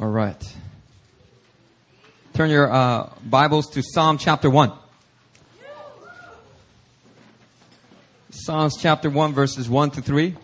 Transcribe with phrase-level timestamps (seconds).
[0.00, 0.40] All right.
[2.32, 4.70] Turn your uh, Bibles to Psalm chapter 1.
[8.30, 10.36] Psalms chapter 1, verses 1 to 3.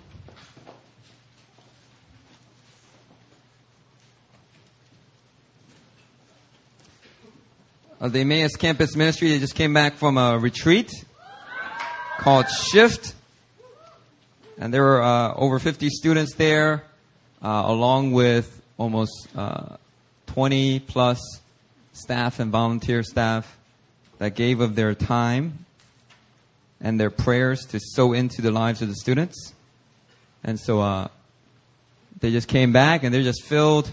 [8.00, 10.90] Uh, the Emmaus Campus Ministry, they just came back from a retreat
[12.18, 13.14] called Shift.
[14.58, 16.82] And there were uh, over 50 students there,
[17.40, 19.76] uh, along with almost uh,
[20.26, 21.20] 20 plus
[21.92, 23.58] staff and volunteer staff
[24.18, 25.64] that gave of their time
[26.80, 29.54] and their prayers to sow into the lives of the students.
[30.42, 31.08] And so uh,
[32.20, 33.90] they just came back and they're just filled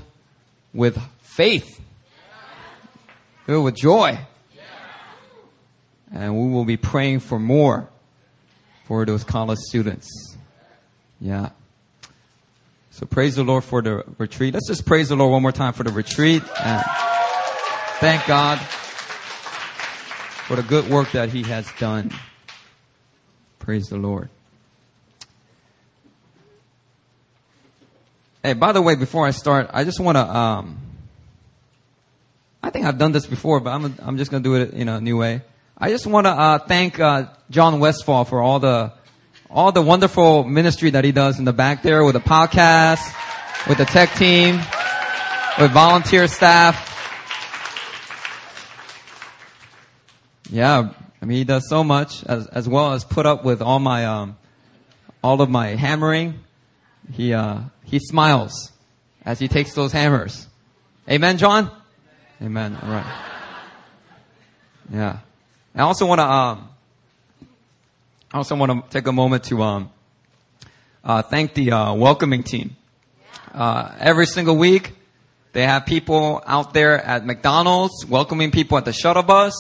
[0.74, 1.80] with faith,
[3.46, 4.20] filled with joy.
[6.14, 7.88] And we will be praying for more
[8.86, 10.10] for those college students.
[11.22, 11.52] Yeah.
[12.92, 14.54] So praise the Lord for the retreat.
[14.54, 16.44] Let's just praise the Lord one more time for the retreat.
[16.62, 16.84] And
[18.00, 18.60] thank God
[20.46, 22.12] for the good work that He has done.
[23.60, 24.30] Praise the Lord.
[28.44, 30.78] Hey, by the way, before I start, I just want to, um,
[32.62, 34.90] I think I've done this before, but I'm, I'm just going to do it in
[34.90, 35.44] a new way.
[35.78, 38.92] I just want to uh, thank uh, John Westfall for all the
[39.54, 43.02] all the wonderful ministry that he does in the back there with the podcast,
[43.68, 44.56] with the tech team,
[45.60, 46.88] with volunteer staff.
[50.50, 53.80] Yeah, I mean he does so much as as well as put up with all
[53.80, 54.38] my um
[55.24, 56.40] all of my hammering.
[57.12, 58.72] He uh he smiles
[59.26, 60.48] as he takes those hammers.
[61.10, 61.72] Amen, John.
[62.42, 62.78] Amen.
[62.82, 63.26] All right.
[64.94, 65.20] Yeah.
[65.76, 66.70] I also want to um
[68.34, 69.92] I also want to take a moment to um,
[71.04, 72.78] uh, thank the uh, welcoming team.
[73.54, 74.94] Uh, every single week,
[75.52, 79.54] they have people out there at McDonald's welcoming people at the shuttle bus.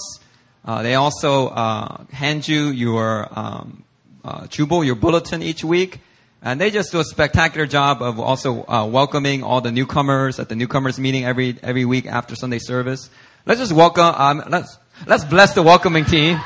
[0.63, 3.83] Uh, they also uh, hand you your um,
[4.23, 5.99] uh, your bulletin each week.
[6.41, 10.55] And they just do a spectacular job of also welcoming all the newcomers at the
[10.55, 13.09] newcomers meeting every every week after Sunday service.
[13.45, 14.05] Let's just welcome.
[14.05, 16.39] Um, let's let's bless the welcoming team.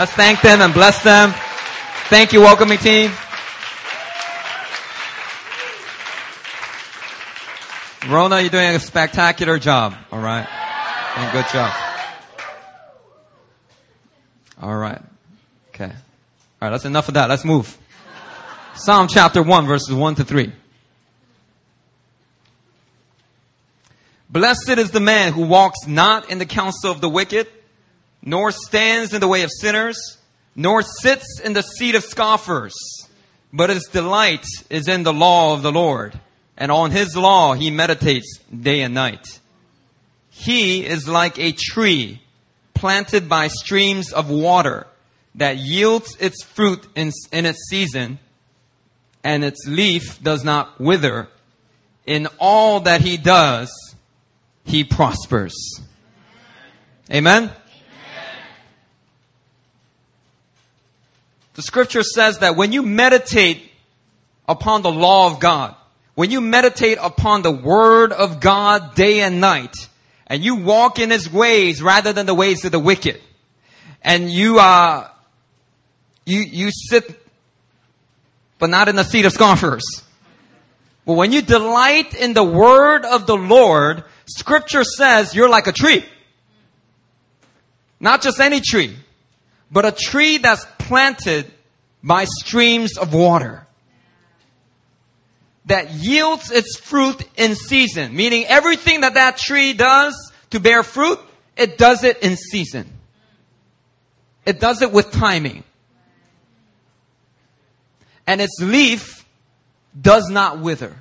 [0.00, 1.34] Let's thank them and bless them.
[2.08, 3.12] Thank you, welcoming team.
[8.08, 9.94] Rona, you're doing a spectacular job.
[10.10, 10.48] All right.
[11.18, 11.70] And good job.
[14.62, 15.02] All right.
[15.68, 15.84] Okay.
[15.84, 15.92] All
[16.62, 16.70] right.
[16.70, 17.28] That's enough of that.
[17.28, 17.76] Let's move.
[18.76, 20.50] Psalm chapter 1 verses 1 to 3.
[24.30, 27.48] Blessed is the man who walks not in the counsel of the wicked
[28.22, 30.18] nor stands in the way of sinners,
[30.54, 32.74] nor sits in the seat of scoffers.
[33.52, 36.18] But his delight is in the law of the Lord,
[36.56, 39.40] and on his law he meditates day and night.
[40.28, 42.22] He is like a tree
[42.74, 44.86] planted by streams of water
[45.34, 48.18] that yields its fruit in, in its season,
[49.22, 51.28] and its leaf does not wither.
[52.06, 53.70] In all that he does,
[54.64, 55.54] he prospers.
[57.12, 57.50] Amen?
[61.60, 63.60] The scripture says that when you meditate
[64.48, 65.74] upon the law of God,
[66.14, 69.74] when you meditate upon the word of God day and night,
[70.26, 73.20] and you walk in his ways rather than the ways of the wicked,
[74.00, 75.06] and you, uh,
[76.24, 77.04] you, you sit,
[78.58, 79.84] but not in the seat of scoffers.
[81.04, 85.72] But when you delight in the word of the Lord, scripture says you're like a
[85.72, 86.06] tree.
[88.00, 88.96] Not just any tree
[89.70, 91.48] but a tree that's planted
[92.02, 93.64] by streams of water
[95.66, 101.20] that yields its fruit in season, meaning everything that that tree does to bear fruit,
[101.56, 102.90] it does it in season.
[104.44, 105.62] It does it with timing.
[108.26, 109.24] And its leaf
[110.00, 110.96] does not wither.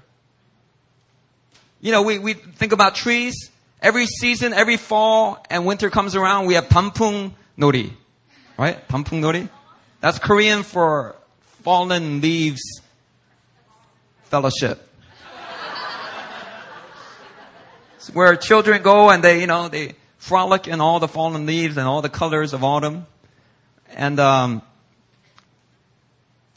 [1.82, 3.50] You know, we, we think about trees.
[3.82, 7.92] Every season, every fall and winter comes around, we have pampung nori.
[8.56, 8.88] Right?
[8.88, 9.50] Pampung nori.
[10.02, 11.16] That's Korean for
[11.64, 12.62] fallen leaves
[14.24, 14.88] fellowship.
[17.98, 21.76] it's where children go and they, you know, they frolic in all the fallen leaves
[21.76, 23.08] and all the colors of autumn.
[23.90, 24.62] And um,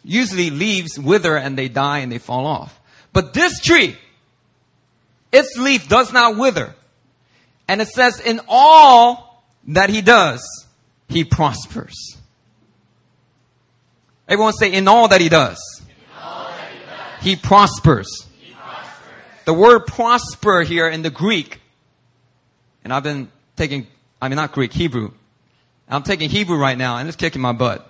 [0.05, 2.79] usually leaves wither and they die and they fall off.
[3.13, 3.97] But this tree,
[5.33, 6.75] its leaf does not wither.
[7.67, 10.47] And it says, in all that he does,
[11.09, 12.19] he prospers.
[14.33, 17.23] Everyone say, in all that he does, he, does.
[17.23, 18.27] he, prospers.
[18.41, 19.13] he prospers.
[19.45, 21.61] the word prosper here in the Greek,
[22.83, 23.87] and I've been taking,
[24.23, 25.11] I mean, not Greek, Hebrew.
[25.87, 27.87] I'm taking Hebrew right now, and it's kicking my butt.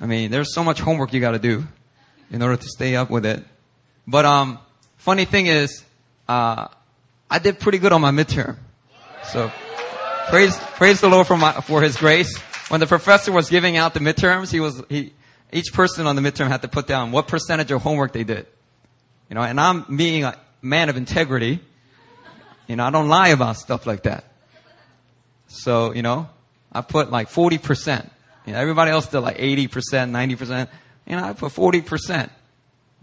[0.00, 1.66] I mean, there's so much homework you got to do
[2.30, 3.42] in order to stay up with it.
[4.06, 4.60] But um,
[4.98, 5.82] funny thing is,
[6.28, 6.68] uh,
[7.28, 8.56] I did pretty good on my midterm.
[9.32, 9.50] So
[10.28, 12.40] praise praise the Lord for my for His grace.
[12.72, 15.12] When the professor was giving out the midterms, he was he
[15.52, 18.46] each person on the midterm had to put down what percentage of homework they did.
[19.28, 21.60] You know, and I'm being a man of integrity.
[22.66, 24.24] You know, I don't lie about stuff like that.
[25.48, 26.30] So, you know,
[26.72, 28.08] I put like 40%.
[28.46, 30.68] You know, everybody else did like 80%, 90%.
[31.06, 32.30] You know, I put 40%.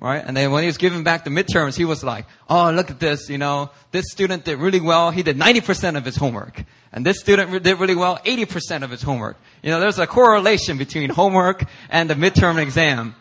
[0.02, 0.24] Right?
[0.26, 3.02] And then when he was giving back the midterms, he was like, oh, look at
[3.02, 5.12] this, you know, this student did really well.
[5.12, 6.64] He did 90% of his homework.
[6.94, 9.36] And this student did really well, 80% of his homework.
[9.62, 13.14] You know, there's a correlation between homework and the midterm exam.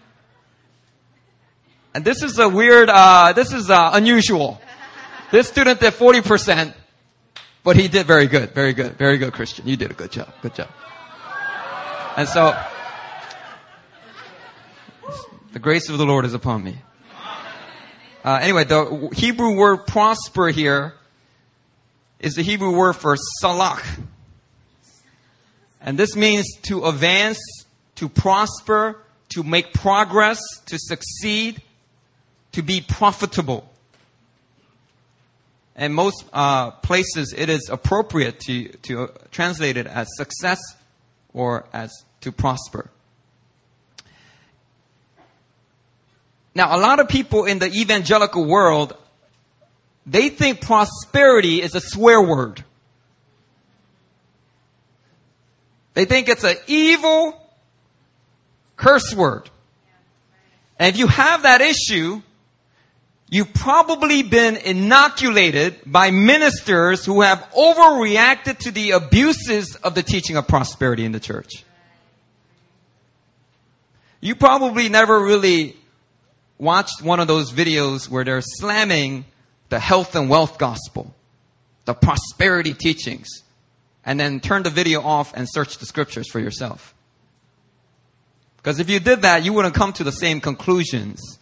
[1.94, 4.60] And this is a weird, uh, this is uh, unusual.
[5.32, 6.74] This student did 40%,
[7.64, 9.66] but he did very good, very good, very good, Christian.
[9.66, 10.68] You did a good job, good job.
[12.16, 12.56] And so,
[15.58, 16.78] the grace of the Lord is upon me.
[18.24, 20.94] Uh, anyway, the Hebrew word prosper here
[22.20, 23.84] is the Hebrew word for salach.
[25.80, 27.40] And this means to advance,
[27.96, 31.60] to prosper, to make progress, to succeed,
[32.52, 33.68] to be profitable.
[35.74, 40.60] And most uh, places it is appropriate to, to translate it as success
[41.34, 41.90] or as
[42.20, 42.92] to prosper.
[46.58, 48.96] Now, a lot of people in the evangelical world,
[50.04, 52.64] they think prosperity is a swear word.
[55.94, 57.40] They think it's an evil
[58.76, 59.48] curse word.
[60.80, 62.22] And if you have that issue,
[63.30, 70.36] you've probably been inoculated by ministers who have overreacted to the abuses of the teaching
[70.36, 71.64] of prosperity in the church.
[74.20, 75.77] You probably never really
[76.58, 79.24] watched one of those videos where they're slamming
[79.68, 81.14] the health and wealth gospel,
[81.84, 83.28] the prosperity teachings,
[84.04, 86.94] and then turn the video off and search the scriptures for yourself.
[88.56, 91.38] Because if you did that, you wouldn't come to the same conclusions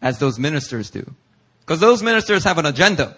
[0.00, 1.14] as those ministers do.
[1.60, 3.16] Because those ministers have an agenda.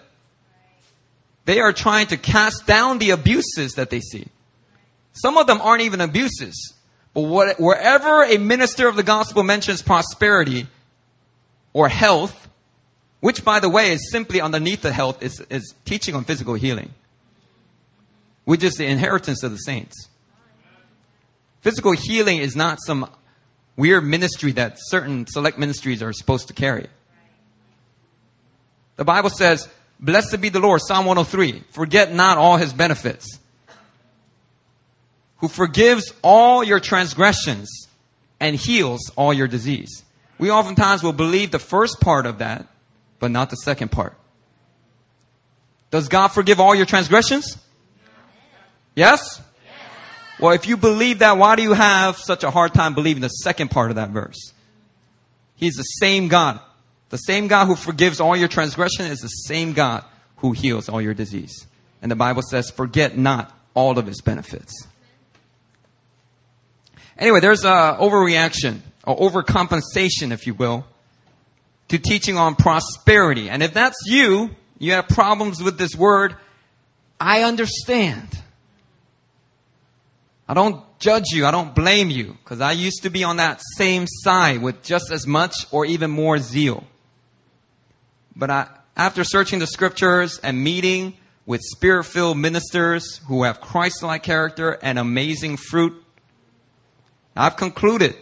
[1.45, 4.27] They are trying to cast down the abuses that they see.
[5.13, 6.73] Some of them aren't even abuses.
[7.13, 10.67] But what, wherever a minister of the gospel mentions prosperity,
[11.73, 12.49] or health,
[13.19, 16.93] which by the way is simply underneath the health is, is teaching on physical healing,
[18.45, 20.09] which is the inheritance of the saints.
[21.61, 23.09] Physical healing is not some
[23.77, 26.87] weird ministry that certain select ministries are supposed to carry.
[28.97, 29.69] The Bible says,
[29.99, 33.39] Blessed be the Lord, Psalm 103, forget not all his benefits,
[35.37, 37.87] who forgives all your transgressions
[38.39, 40.03] and heals all your disease
[40.41, 42.65] we oftentimes will believe the first part of that,
[43.19, 44.17] but not the second part.
[45.91, 47.59] Does God forgive all your transgressions?
[48.95, 49.39] Yes?
[50.39, 53.27] Well, if you believe that, why do you have such a hard time believing the
[53.27, 54.51] second part of that verse?
[55.53, 56.59] He's the same God.
[57.09, 60.03] The same God who forgives all your transgression is the same God
[60.37, 61.67] who heals all your disease.
[62.01, 64.87] And the Bible says, forget not all of his benefits.
[67.19, 70.85] Anyway, there's a overreaction or overcompensation, if you will,
[71.89, 73.49] to teaching on prosperity.
[73.49, 76.35] And if that's you, you have problems with this word,
[77.19, 78.27] I understand.
[80.47, 81.45] I don't judge you.
[81.45, 85.11] I don't blame you because I used to be on that same side with just
[85.11, 86.83] as much or even more zeal.
[88.35, 91.15] But I, after searching the scriptures and meeting
[91.45, 96.01] with spirit filled ministers who have Christ like character and amazing fruit,
[97.35, 98.15] I've concluded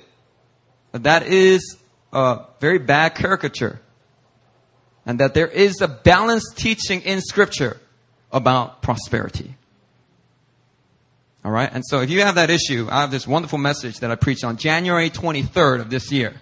[0.91, 1.77] that is
[2.11, 3.79] a very bad caricature.
[5.05, 7.79] And that there is a balanced teaching in Scripture
[8.31, 9.55] about prosperity.
[11.43, 11.69] All right?
[11.71, 14.43] And so if you have that issue, I have this wonderful message that I preached
[14.43, 16.41] on January 23rd of this year.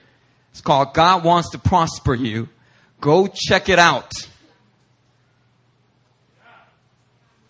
[0.52, 2.50] It's called God Wants to Prosper You.
[3.00, 4.12] Go check it out.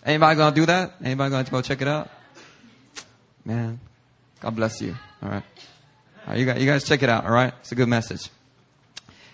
[0.06, 0.96] Anybody gonna do that?
[1.04, 2.10] Anybody gonna go check it out?
[3.44, 3.80] Man,
[4.42, 4.96] God bless you.
[5.22, 5.44] All right.
[6.28, 7.54] Right, you, guys, you guys check it out, all right?
[7.62, 8.30] It's a good message.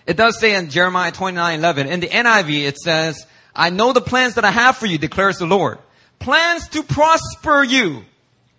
[0.06, 4.00] It does say in Jeremiah 29 11, in the NIV, it says, I know the
[4.00, 5.78] plans that I have for you, declares the Lord.
[6.18, 8.04] Plans to prosper you,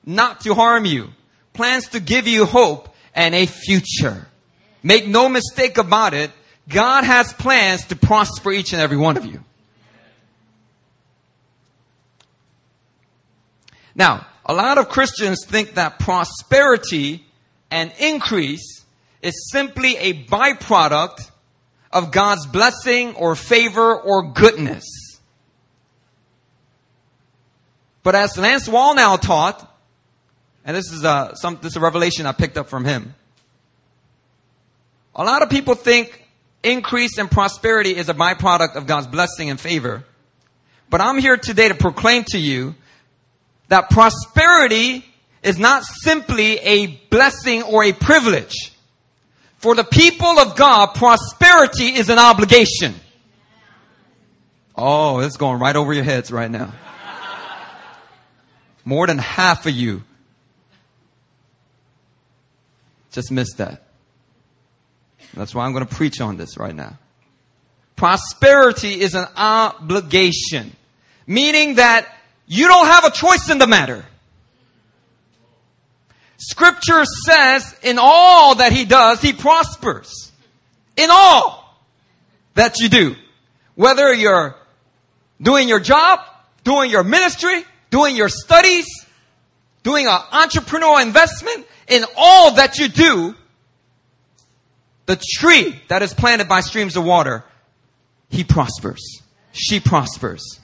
[0.06, 1.10] not to harm you.
[1.54, 4.28] Plans to give you hope and a future.
[4.84, 6.32] Make no mistake about it.
[6.68, 9.44] God has plans to prosper each and every one of you.
[13.96, 17.25] Now, a lot of Christians think that prosperity
[17.76, 18.86] and increase
[19.22, 21.30] is simply a byproduct
[21.92, 24.86] of God's blessing or favor or goodness.
[28.02, 29.70] But as Lance Wallnau taught,
[30.64, 33.14] and this is a, some, this is a revelation I picked up from him.
[35.14, 36.26] A lot of people think
[36.64, 40.06] increase and prosperity is a byproduct of God's blessing and favor.
[40.90, 42.76] But I'm here today to proclaim to you
[43.68, 45.04] that prosperity
[45.46, 48.72] is not simply a blessing or a privilege.
[49.58, 52.96] For the people of God, prosperity is an obligation.
[54.76, 56.74] Oh, it's going right over your heads right now.
[58.84, 60.04] More than half of you
[63.12, 63.84] just missed that.
[65.34, 66.98] That's why I'm going to preach on this right now.
[67.96, 70.76] Prosperity is an obligation,
[71.26, 72.08] meaning that
[72.46, 74.06] you don't have a choice in the matter.
[76.48, 80.32] Scripture says in all that he does, he prospers.
[80.96, 81.76] In all
[82.54, 83.16] that you do.
[83.74, 84.56] Whether you're
[85.42, 86.20] doing your job,
[86.64, 88.86] doing your ministry, doing your studies,
[89.82, 93.34] doing an entrepreneurial investment, in all that you do,
[95.08, 97.44] the tree that is planted by streams of water,
[98.30, 99.02] he prospers.
[99.52, 100.60] She prospers.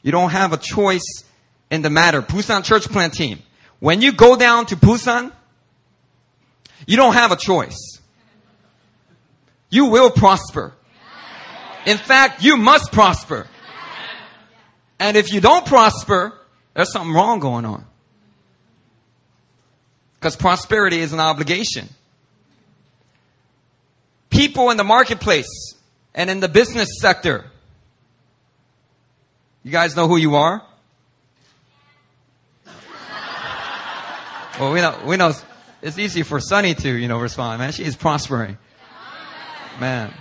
[0.00, 1.24] You don't have a choice
[1.70, 2.22] in the matter.
[2.22, 3.38] Busan church plant team.
[3.82, 5.32] When you go down to Busan,
[6.86, 7.98] you don't have a choice.
[9.70, 10.72] You will prosper.
[11.84, 13.48] In fact, you must prosper.
[15.00, 16.32] And if you don't prosper,
[16.74, 17.84] there's something wrong going on.
[20.14, 21.88] Because prosperity is an obligation.
[24.30, 25.74] People in the marketplace
[26.14, 27.50] and in the business sector
[29.64, 30.62] you guys know who you are?
[34.62, 35.32] Well, we know, we know
[35.82, 37.72] it's easy for Sunny to, you know, respond, man.
[37.72, 38.58] She is prospering.
[39.80, 40.14] Man.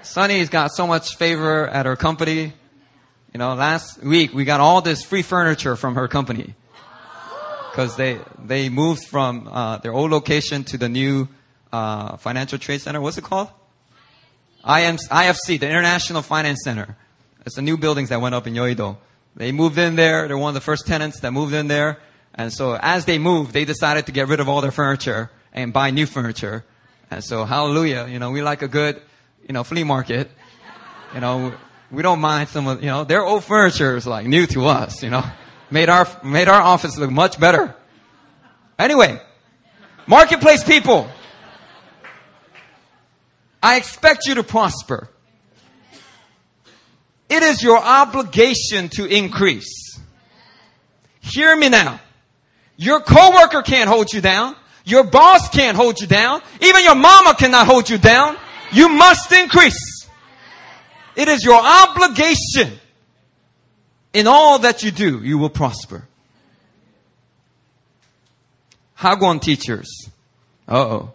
[0.00, 2.54] Sunny's got so much favor at her company.
[3.34, 6.54] You know, last week we got all this free furniture from her company.
[7.74, 11.28] Cause they, they moved from, uh, their old location to the new,
[11.74, 13.02] uh, financial trade center.
[13.02, 13.50] What's it called?
[14.64, 16.96] IFC, the International Finance Center.
[17.44, 18.96] It's the new buildings that went up in Yoido.
[19.34, 20.26] They moved in there.
[20.26, 21.98] They're one of the first tenants that moved in there.
[22.36, 25.72] And so as they moved, they decided to get rid of all their furniture and
[25.72, 26.64] buy new furniture.
[27.10, 29.00] And so hallelujah, you know, we like a good,
[29.46, 30.30] you know, flea market.
[31.14, 31.54] You know,
[31.90, 35.02] we don't mind some of, you know, their old furniture is like new to us,
[35.02, 35.24] you know.
[35.70, 37.74] Made our, made our office look much better.
[38.78, 39.20] Anyway,
[40.06, 41.08] marketplace people.
[43.62, 45.08] I expect you to prosper.
[47.28, 49.98] It is your obligation to increase.
[51.20, 52.00] Hear me now.
[52.76, 54.54] Your coworker can't hold you down.
[54.84, 56.42] Your boss can't hold you down.
[56.60, 58.36] Even your mama cannot hold you down.
[58.72, 60.08] You must increase.
[61.16, 62.78] It is your obligation.
[64.12, 66.06] In all that you do, you will prosper.
[68.98, 70.08] Hagwon teachers.
[70.68, 71.12] Oh.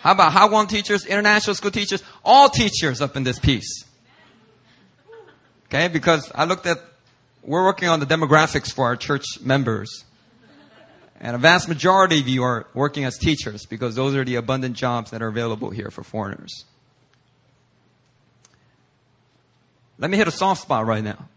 [0.00, 3.84] How about Hagwon teachers, international school teachers, all teachers up in this piece?
[5.66, 6.78] Okay, because I looked at,
[7.42, 10.04] we're working on the demographics for our church members.
[11.20, 14.76] And a vast majority of you are working as teachers because those are the abundant
[14.76, 16.64] jobs that are available here for foreigners.
[19.98, 21.28] Let me hit a soft spot right now.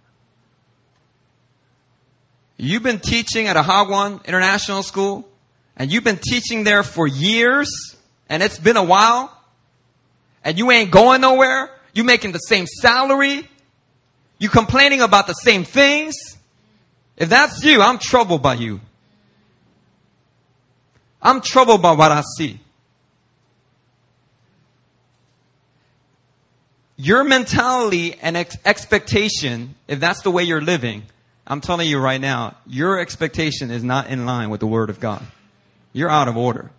[2.57, 5.25] You've been teaching at a Hagwon International School,
[5.77, 7.95] and you've been teaching there for years,
[8.27, 9.31] and it's been a while,
[10.43, 11.69] and you ain't going nowhere.
[11.93, 13.47] You're making the same salary.
[14.39, 16.15] You complaining about the same things?
[17.15, 18.81] If that's you, I'm troubled by you.
[21.21, 22.59] I'm troubled by what I see.
[26.95, 31.03] Your mentality and ex- expectation, if that's the way you're living,
[31.47, 34.99] I'm telling you right now, your expectation is not in line with the Word of
[34.99, 35.25] God.
[35.93, 36.71] You're out of order.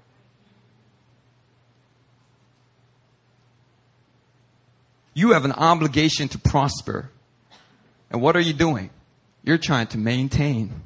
[5.14, 7.10] You have an obligation to prosper
[8.10, 8.90] and what are you doing?
[9.44, 10.82] You're trying to maintain.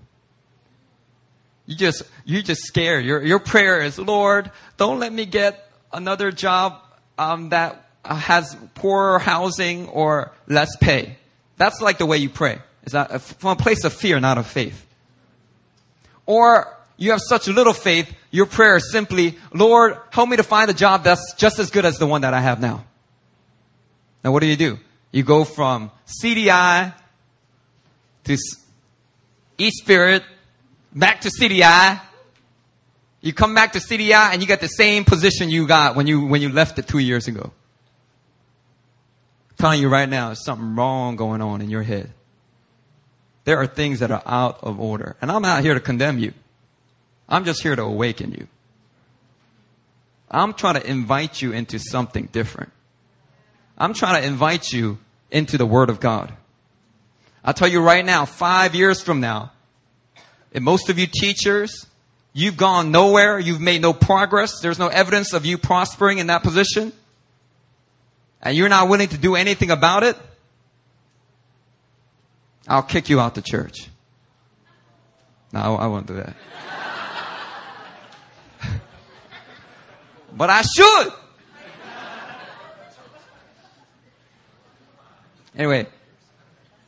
[1.67, 3.05] You just, you just scared.
[3.05, 6.81] Your, your prayer is, Lord, don't let me get another job,
[7.19, 11.17] um, that has poorer housing or less pay.
[11.57, 12.59] That's like the way you pray.
[12.85, 14.85] Is that from a place of fear, not of faith.
[16.27, 20.71] Or you have such little faith, your prayer is simply, Lord, help me to find
[20.71, 22.85] a job that's just as good as the one that I have now.
[24.23, 24.79] Now what do you do?
[25.13, 26.95] You go from CDI
[28.25, 28.37] to
[29.59, 30.25] East Spirit,
[30.95, 32.01] back to CDI.
[33.21, 36.27] You come back to CDI and you get the same position you got when you,
[36.27, 37.53] when you left it two years ago.
[39.51, 42.13] I'm telling you right now, there's something wrong going on in your head.
[43.45, 45.17] There are things that are out of order.
[45.21, 46.33] And I'm not here to condemn you.
[47.29, 48.47] I'm just here to awaken you.
[50.31, 52.73] I'm trying to invite you into something different.
[53.79, 54.99] I'm trying to invite you
[55.31, 56.33] into the Word of God.
[57.45, 59.53] I'll tell you right now, five years from now,
[60.55, 61.87] and most of you teachers,
[62.33, 66.45] you've gone nowhere, you've made no progress, there's no evidence of you prospering in that
[66.45, 66.93] position,
[68.41, 70.17] and you're not willing to do anything about it,
[72.69, 73.89] I'll kick you out the church.
[75.53, 76.35] No, I won't do that.
[80.37, 81.13] but I should.
[85.57, 85.87] Anyway,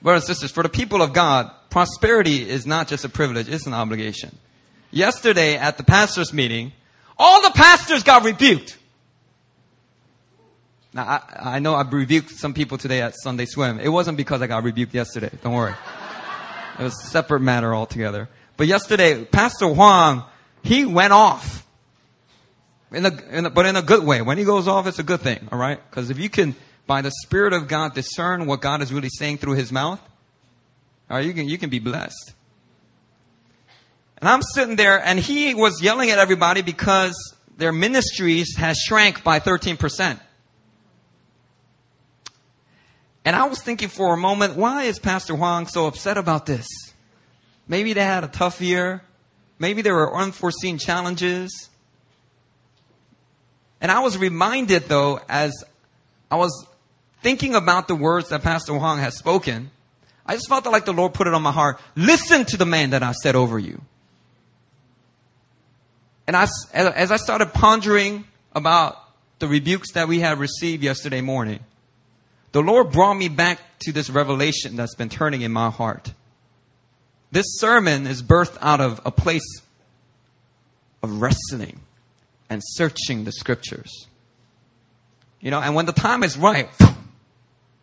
[0.02, 3.66] brothers and sisters, for the people of God, prosperity is not just a privilege, it's
[3.66, 4.36] an obligation.
[4.90, 6.72] Yesterday at the pastor's meeting,
[7.18, 8.76] all the pastors got rebuked.
[10.92, 13.80] Now, I, I know I've rebuked some people today at Sunday Swim.
[13.80, 15.30] It wasn't because I got rebuked yesterday.
[15.42, 15.74] Don't worry.
[16.78, 18.28] It was a separate matter altogether.
[18.56, 20.24] But yesterday, Pastor Huang,
[20.62, 21.66] he went off.
[22.92, 24.22] In a, in a, but in a good way.
[24.22, 25.80] When he goes off, it's a good thing, alright?
[25.90, 26.54] Because if you can
[26.86, 30.00] by the Spirit of God discern what God is really saying through his mouth,
[31.08, 32.34] or you can, you can be blessed.
[34.18, 37.14] And I'm sitting there and he was yelling at everybody because
[37.56, 40.20] their ministries has shrank by 13%.
[43.24, 46.66] And I was thinking for a moment, why is Pastor Huang so upset about this?
[47.66, 49.02] Maybe they had a tough year.
[49.58, 51.68] Maybe there were unforeseen challenges.
[53.80, 55.52] And I was reminded though, as
[56.30, 56.66] I was
[57.22, 59.70] thinking about the words that Pastor Huang has spoken,
[60.26, 61.80] I just felt like the Lord put it on my heart.
[61.94, 63.80] Listen to the man that I set over you.
[66.26, 68.98] And I, as I started pondering about
[69.38, 71.60] the rebukes that we had received yesterday morning,
[72.50, 76.12] the Lord brought me back to this revelation that's been turning in my heart.
[77.30, 79.60] This sermon is birthed out of a place
[81.02, 81.80] of wrestling
[82.48, 84.06] and searching the scriptures.
[85.40, 86.68] You know, and when the time is right,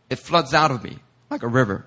[0.09, 0.97] it floods out of me
[1.29, 1.85] like a river.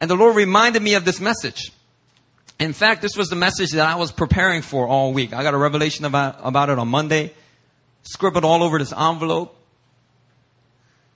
[0.00, 1.72] And the Lord reminded me of this message.
[2.58, 5.32] In fact, this was the message that I was preparing for all week.
[5.32, 7.32] I got a revelation about, about it on Monday,
[8.02, 9.56] scribbled all over this envelope.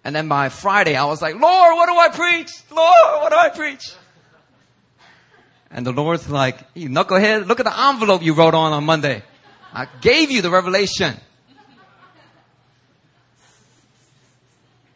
[0.05, 2.51] And then by Friday, I was like, Lord, what do I preach?
[2.71, 3.93] Lord, what do I preach?
[5.71, 9.23] And the Lord's like, you knucklehead, look at the envelope you wrote on on Monday.
[9.73, 11.15] I gave you the revelation.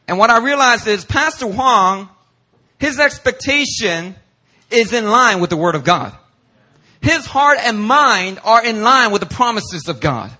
[0.07, 2.09] And what I realized is Pastor Huang,
[2.79, 4.14] his expectation
[4.71, 6.14] is in line with the Word of God.
[7.01, 10.31] His heart and mind are in line with the promises of God.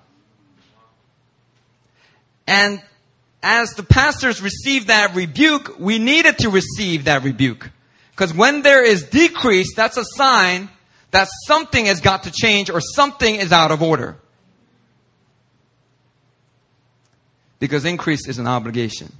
[2.47, 2.83] And
[3.43, 7.71] as the pastors received that rebuke, we needed to receive that rebuke.
[8.11, 10.69] Because when there is decrease, that's a sign
[11.11, 14.17] that something has got to change or something is out of order.
[17.61, 19.13] Because increase is an obligation.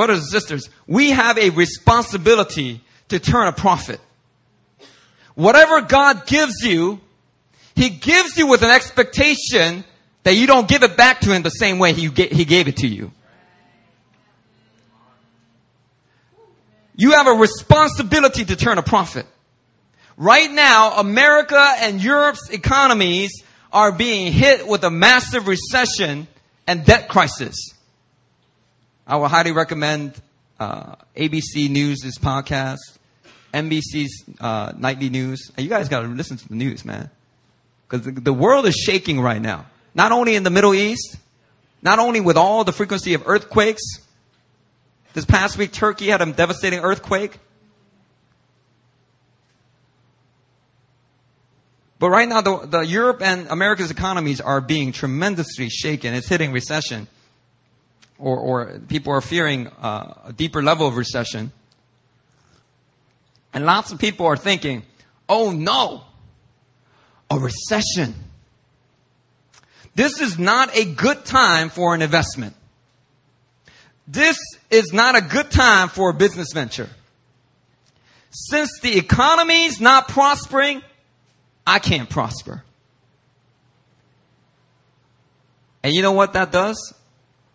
[0.00, 4.00] Brothers and sisters, we have a responsibility to turn a profit.
[5.34, 7.00] Whatever God gives you,
[7.74, 9.84] He gives you with an expectation
[10.22, 12.78] that you don't give it back to Him the same way He, he gave it
[12.78, 13.12] to you.
[16.96, 19.26] You have a responsibility to turn a profit.
[20.16, 23.32] Right now, America and Europe's economies
[23.70, 26.26] are being hit with a massive recession
[26.66, 27.74] and debt crisis.
[29.06, 30.20] I would highly recommend
[30.58, 32.78] uh, ABC News' podcast,
[33.52, 35.50] NBC's uh, nightly news.
[35.56, 37.10] And you guys got to listen to the news, man,
[37.88, 39.66] because the, the world is shaking right now.
[39.94, 41.16] Not only in the Middle East,
[41.82, 43.82] not only with all the frequency of earthquakes.
[45.12, 47.38] This past week, Turkey had a devastating earthquake.
[51.98, 56.14] But right now, the, the Europe and America's economies are being tremendously shaken.
[56.14, 57.08] It's hitting recession
[58.20, 61.52] or, or people are fearing uh, a deeper level of recession.
[63.52, 64.84] And lots of people are thinking,
[65.28, 66.04] oh no,
[67.30, 68.14] a recession.
[69.94, 72.54] This is not a good time for an investment.
[74.06, 74.38] This
[74.70, 76.88] is not a good time for a business venture.
[78.30, 80.82] since the economy's not prospering,
[81.66, 82.62] I can't prosper.
[85.82, 86.94] And you know what that does?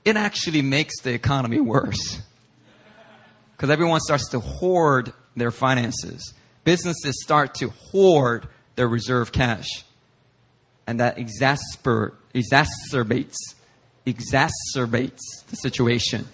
[0.06, 2.22] It actually makes the economy worse.
[3.56, 6.34] Because everyone starts to hoard their finances.
[6.64, 9.68] Businesses start to hoard their reserve cash.
[10.86, 13.36] And that exasper, exacerbates,
[14.06, 16.28] exacerbates the situation.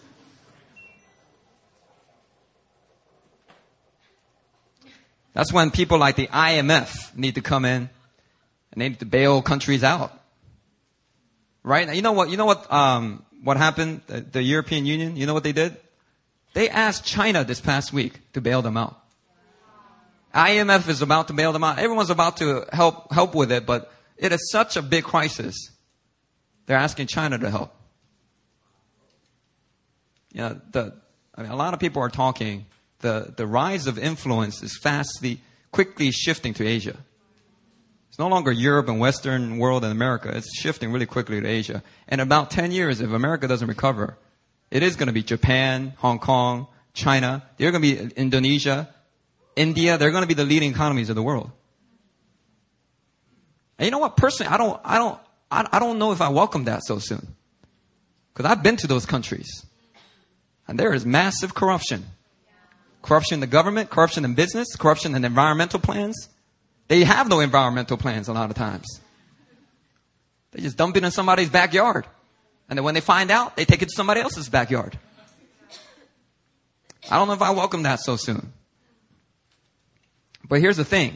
[5.33, 7.89] That's when people like the IMF need to come in
[8.71, 10.11] and they need to bail countries out.
[11.63, 11.87] Right?
[11.87, 14.01] Now, you know what, you know what, um, what happened?
[14.07, 15.77] The, the European Union, you know what they did?
[16.53, 18.97] They asked China this past week to bail them out.
[20.33, 21.79] IMF is about to bail them out.
[21.79, 25.71] Everyone's about to help, help with it, but it is such a big crisis.
[26.65, 27.75] They're asking China to help.
[30.31, 30.93] Yeah, the,
[31.35, 32.65] I mean, a lot of people are talking
[32.99, 36.97] the, the rise of influence is fastly, quickly shifting to Asia.
[38.11, 40.35] It's no longer Europe and Western world and America.
[40.35, 41.81] It's shifting really quickly to Asia.
[42.09, 44.17] In about 10 years, if America doesn't recover,
[44.69, 47.41] it is going to be Japan, Hong Kong, China.
[47.55, 48.93] They're going to be Indonesia,
[49.55, 49.97] India.
[49.97, 51.51] They're going to be the leading economies of the world.
[53.79, 54.17] And you know what?
[54.17, 55.19] Personally, I don't, I don't,
[55.49, 57.25] I don't know if I welcome that so soon.
[58.33, 59.65] Because I've been to those countries.
[60.67, 62.07] And there is massive corruption.
[63.03, 66.27] Corruption in the government, corruption in business, corruption in environmental plans.
[66.91, 68.99] They have no environmental plans a lot of times.
[70.51, 72.05] They just dump it in somebody's backyard.
[72.67, 74.99] And then when they find out, they take it to somebody else's backyard.
[77.09, 78.51] I don't know if I welcome that so soon.
[80.49, 81.15] But here's the thing.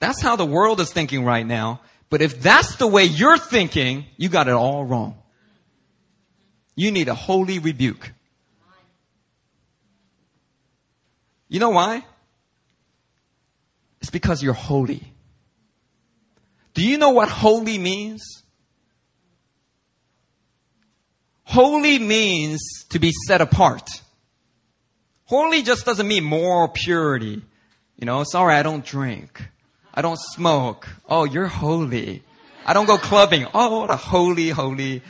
[0.00, 1.82] That's how the world is thinking right now.
[2.08, 5.22] But if that's the way you're thinking, you got it all wrong.
[6.74, 8.10] You need a holy rebuke.
[11.48, 12.04] You know why?
[14.00, 15.12] It's because you're holy.
[16.74, 18.22] Do you know what holy means?
[21.44, 22.60] Holy means
[22.90, 23.90] to be set apart.
[25.24, 27.42] Holy just doesn't mean moral purity.
[27.96, 29.42] You know, sorry, I don't drink.
[29.92, 30.88] I don't smoke.
[31.08, 32.22] Oh, you're holy.
[32.64, 33.46] I don't go clubbing.
[33.52, 35.02] Oh, what a holy, holy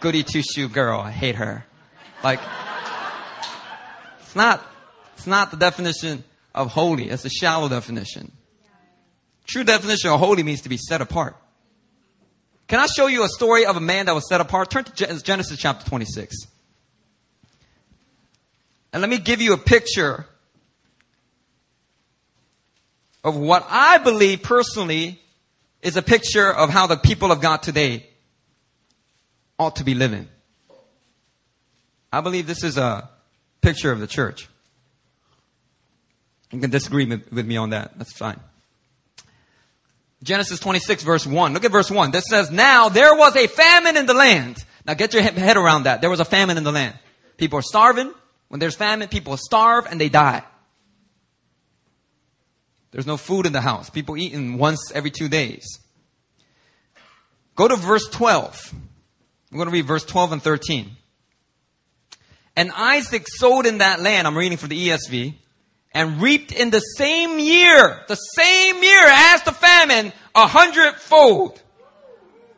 [0.00, 1.00] goody two shoe girl.
[1.00, 1.64] I hate her.
[2.22, 2.40] Like,
[4.20, 4.64] it's not
[5.16, 7.08] it's not the definition of holy.
[7.08, 8.32] It's a shallow definition.
[9.46, 11.36] True definition of holy means to be set apart.
[12.68, 14.70] Can I show you a story of a man that was set apart?
[14.70, 16.34] Turn to Genesis chapter 26.
[18.92, 20.26] And let me give you a picture
[23.22, 25.20] of what I believe personally
[25.82, 28.06] is a picture of how the people of God today
[29.58, 30.28] ought to be living.
[32.12, 33.08] I believe this is a
[33.60, 34.48] picture of the church.
[36.50, 37.98] You can disagree with me on that.
[37.98, 38.40] That's fine.
[40.26, 41.54] Genesis 26 verse 1.
[41.54, 42.10] Look at verse 1.
[42.10, 44.62] This says, Now there was a famine in the land.
[44.84, 46.00] Now get your head around that.
[46.00, 46.98] There was a famine in the land.
[47.36, 48.12] People are starving.
[48.48, 50.42] When there's famine, people starve and they die.
[52.90, 53.88] There's no food in the house.
[53.90, 55.64] People eating once every two days.
[57.54, 58.72] Go to verse 12.
[58.72, 60.96] I'm going to read verse 12 and 13.
[62.56, 64.26] And Isaac sowed in that land.
[64.26, 65.34] I'm reading for the ESV
[65.96, 71.60] and reaped in the same year, the same year as the famine, a hundredfold.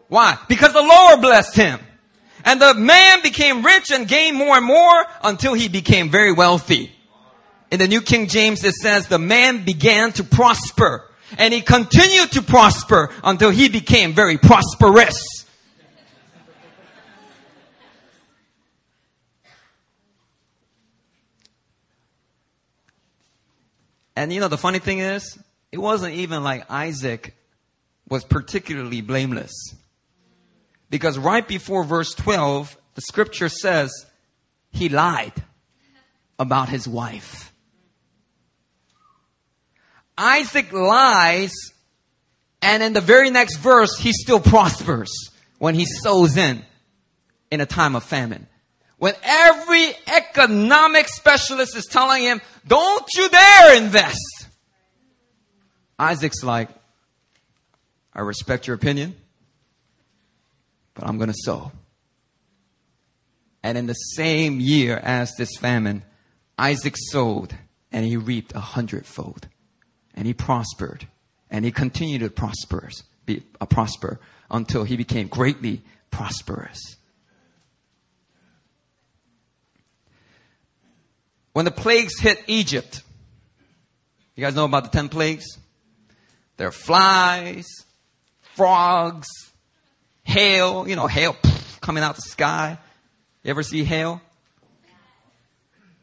[0.08, 0.36] Why?
[0.48, 1.78] Because the Lord blessed him.
[2.44, 6.90] And the man became rich and gained more and more until he became very wealthy.
[7.70, 12.32] In the New King James, it says the man began to prosper and he continued
[12.32, 15.44] to prosper until he became very prosperous.
[24.18, 25.38] And you know, the funny thing is,
[25.70, 27.36] it wasn't even like Isaac
[28.08, 29.52] was particularly blameless.
[30.90, 33.92] Because right before verse 12, the scripture says
[34.72, 35.34] he lied
[36.36, 37.52] about his wife.
[40.16, 41.52] Isaac lies,
[42.60, 46.64] and in the very next verse, he still prospers when he sows in
[47.52, 48.47] in a time of famine.
[48.98, 54.48] When every economic specialist is telling him, don't you dare invest.
[55.98, 56.68] Isaac's like,
[58.12, 59.14] I respect your opinion,
[60.94, 61.70] but I'm going to sow.
[63.62, 66.02] And in the same year as this famine,
[66.58, 67.54] Isaac sowed
[67.92, 69.48] and he reaped a hundredfold.
[70.14, 71.06] And he prospered.
[71.50, 72.90] And he continued to prosper,
[73.24, 76.97] be, uh, prosper until he became greatly prosperous.
[81.52, 83.02] When the plagues hit Egypt,
[84.36, 85.58] You guys know about the 10 plagues?
[86.58, 87.66] There are flies,
[88.54, 89.26] frogs,
[90.22, 91.36] hail, you know, hail
[91.80, 92.78] coming out the sky.
[93.42, 94.20] You ever see hail?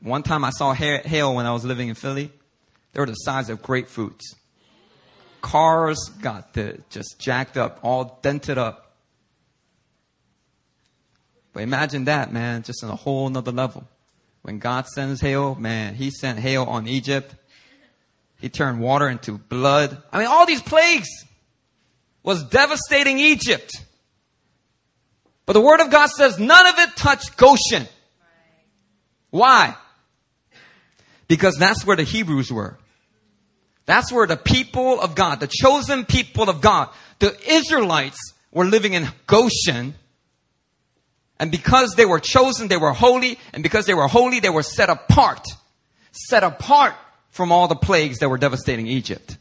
[0.01, 2.29] One time I saw hail when I was living in Philly.
[2.91, 4.35] They were the size of grapefruits.
[5.41, 8.95] Cars got the, just jacked up, all dented up.
[11.53, 13.87] But imagine that, man, just on a whole nother level.
[14.45, 17.33] When God sends hail, man, He sent hail on Egypt.
[18.39, 20.03] He turned water into blood.
[20.13, 21.07] I mean, all these plagues
[22.21, 23.71] was devastating Egypt.
[25.47, 27.87] But the Word of God says none of it touched Goshen.
[29.31, 29.75] Why?
[31.27, 32.77] Because that's where the Hebrews were.
[33.87, 38.19] That's where the people of God, the chosen people of God, the Israelites
[38.51, 39.95] were living in Goshen.
[41.39, 43.37] And because they were chosen, they were holy.
[43.53, 45.45] And because they were holy, they were set apart.
[46.11, 46.95] Set apart
[47.29, 49.37] from all the plagues that were devastating Egypt.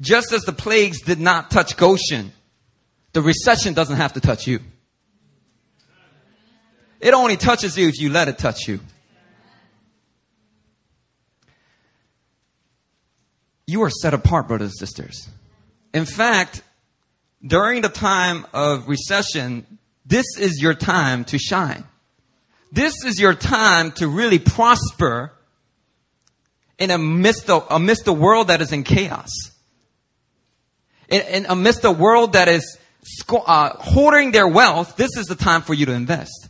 [0.00, 2.32] Just as the plagues did not touch Goshen,
[3.12, 4.60] the recession doesn't have to touch you.
[7.00, 8.80] It only touches you if you let it touch you.
[13.66, 15.28] You are set apart, brothers and sisters.
[15.92, 16.62] In fact,
[17.44, 21.84] during the time of recession, this is your time to shine.
[22.72, 25.32] This is your time to really prosper
[26.78, 29.30] in a midst of, amidst a world that is in chaos.
[31.08, 32.78] In, in amidst a world that is
[33.30, 36.48] uh, hoarding their wealth, this is the time for you to invest.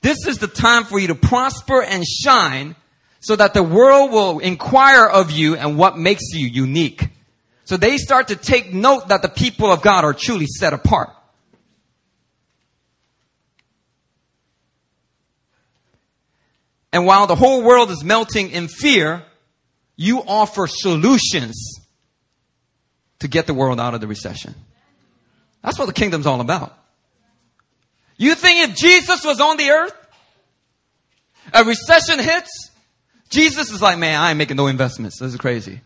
[0.00, 2.74] This is the time for you to prosper and shine
[3.20, 7.08] so that the world will inquire of you and what makes you unique.
[7.72, 11.08] So they start to take note that the people of God are truly set apart.
[16.92, 19.22] And while the whole world is melting in fear,
[19.96, 21.80] you offer solutions
[23.20, 24.54] to get the world out of the recession.
[25.62, 26.78] That's what the kingdom's all about.
[28.18, 29.94] You think if Jesus was on the earth,
[31.54, 32.70] a recession hits,
[33.30, 35.18] Jesus is like, man, I ain't making no investments.
[35.18, 35.80] This is crazy.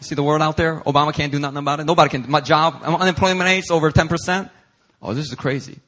[0.00, 0.80] See the world out there?
[0.80, 1.84] Obama can't do nothing about it.
[1.84, 2.30] Nobody can.
[2.30, 4.50] My job, unemployment rate's over 10%.
[5.02, 5.78] Oh, this is crazy.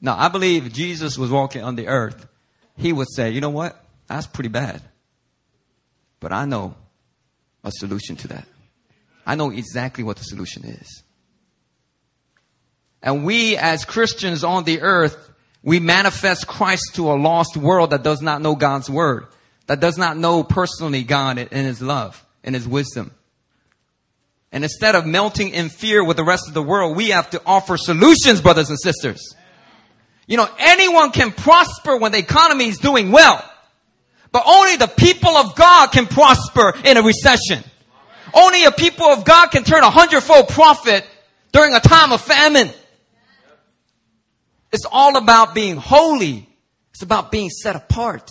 [0.00, 2.26] Now, I believe Jesus was walking on the earth,
[2.76, 3.82] he would say, you know what?
[4.06, 4.82] That's pretty bad.
[6.20, 6.74] But I know
[7.62, 8.46] a solution to that.
[9.26, 11.02] I know exactly what the solution is.
[13.02, 18.02] And we as Christians on the earth, we manifest Christ to a lost world that
[18.02, 19.26] does not know God's word,
[19.66, 23.12] that does not know personally God in his love, in his wisdom.
[24.54, 27.42] And instead of melting in fear with the rest of the world, we have to
[27.44, 29.34] offer solutions, brothers and sisters.
[30.28, 33.44] You know, anyone can prosper when the economy is doing well.
[34.30, 37.64] But only the people of God can prosper in a recession.
[38.32, 41.04] Only a people of God can turn a hundredfold profit
[41.50, 42.70] during a time of famine.
[44.72, 46.48] It's all about being holy.
[46.92, 48.30] It's about being set apart.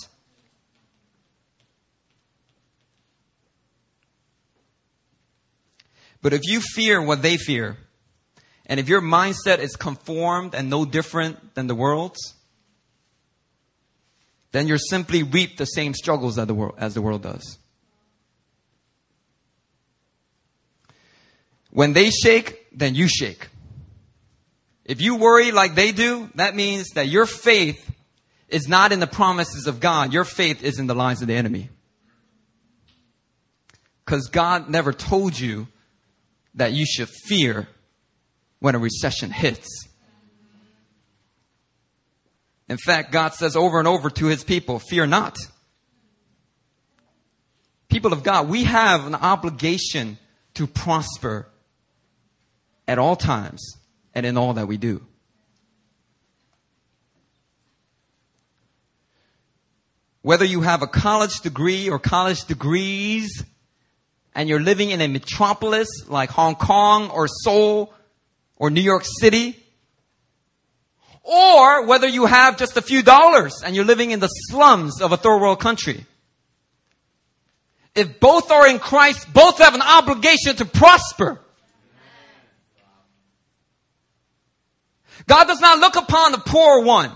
[6.23, 7.77] But if you fear what they fear,
[8.65, 12.33] and if your mindset is conformed and no different than the world's,
[14.53, 17.57] then you're simply reap the same struggles as the world, as the world does.
[21.71, 23.49] When they shake, then you shake.
[24.86, 27.91] If you worry like they do, that means that your faith
[28.47, 30.13] is not in the promises of God.
[30.13, 31.69] Your faith is in the lies of the enemy.
[34.05, 35.67] Because God never told you
[36.55, 37.67] that you should fear
[38.59, 39.67] when a recession hits.
[42.69, 45.37] In fact, God says over and over to his people, fear not.
[47.89, 50.17] People of God, we have an obligation
[50.55, 51.47] to prosper
[52.87, 53.77] at all times
[54.15, 55.05] and in all that we do.
[60.21, 63.43] Whether you have a college degree or college degrees,
[64.35, 67.93] and you're living in a metropolis like Hong Kong or Seoul
[68.55, 69.57] or New York City,
[71.23, 75.11] or whether you have just a few dollars and you're living in the slums of
[75.11, 76.05] a third world country.
[77.95, 81.39] If both are in Christ, both have an obligation to prosper.
[85.27, 87.11] God does not look upon the poor one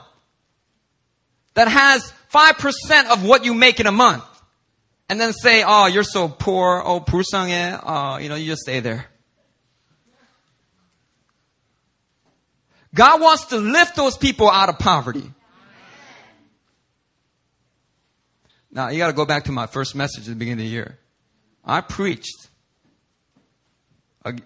[1.55, 4.23] that has 5% of what you make in a month
[5.08, 6.82] and then say, oh, you're so poor.
[6.84, 7.80] Oh, 불쌍해.
[7.84, 9.06] Oh, you know, you just stay there.
[12.94, 15.32] God wants to lift those people out of poverty.
[18.70, 20.70] Now, you got to go back to my first message at the beginning of the
[20.70, 20.98] year.
[21.64, 22.48] I preached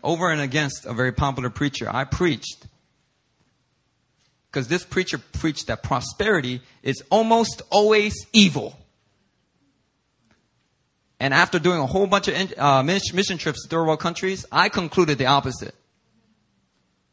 [0.03, 1.89] over and against a very popular preacher.
[1.89, 2.67] I preached
[4.51, 8.77] because this preacher preached that prosperity is almost always evil.
[11.22, 14.70] And after doing a whole bunch of uh, mission trips to third world countries, I
[14.70, 15.76] concluded the opposite.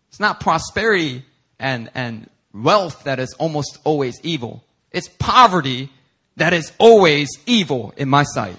[0.08, 1.26] It's not prosperity
[1.60, 4.64] and, and wealth that is almost always evil.
[4.92, 5.90] It's poverty
[6.36, 8.56] that is always evil in my sight.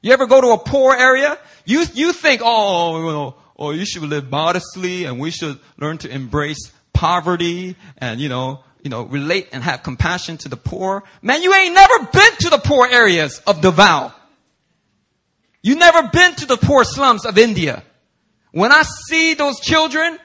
[0.00, 1.36] You ever go to a poor area?
[1.66, 6.72] You, you think, oh, oh, you should live modestly and we should learn to embrace
[6.94, 11.02] poverty and, you know, you know, relate and have compassion to the poor.
[11.20, 14.12] Man, you ain't never been to the poor areas of Davao.
[15.60, 17.82] You never been to the poor slums of India.
[18.52, 20.20] When I see those children,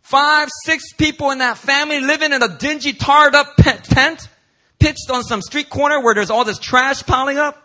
[0.00, 4.26] five, six people in that family living in a dingy, tarred up tent,
[4.78, 7.62] pitched on some street corner where there's all this trash piling up,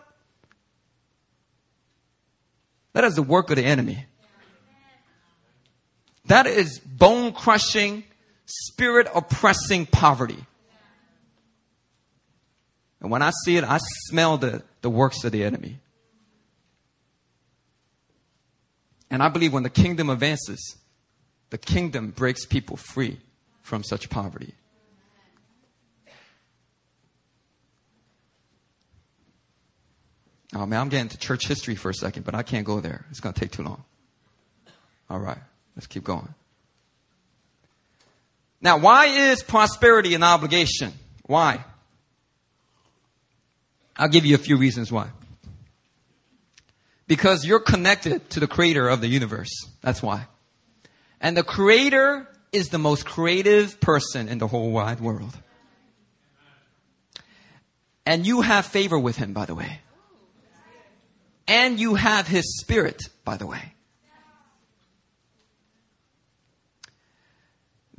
[2.91, 4.05] that is the work of the enemy.
[6.25, 8.03] That is bone crushing,
[8.47, 10.43] spirit oppressing poverty.
[12.99, 15.79] And when I see it, I smell the, the works of the enemy.
[19.09, 20.77] And I believe when the kingdom advances,
[21.49, 23.17] the kingdom breaks people free
[23.61, 24.53] from such poverty.
[30.55, 33.05] Oh man, I'm getting to church history for a second, but I can't go there.
[33.11, 33.83] It's going to take too long.
[35.09, 35.37] All right,
[35.75, 36.33] let's keep going.
[38.61, 40.93] Now, why is prosperity an obligation?
[41.25, 41.63] Why?
[43.95, 45.09] I'll give you a few reasons why.
[47.07, 49.51] Because you're connected to the creator of the universe.
[49.81, 50.27] That's why.
[51.21, 55.37] And the creator is the most creative person in the whole wide world.
[58.05, 59.81] And you have favor with him, by the way.
[61.47, 63.73] And you have his spirit, by the way.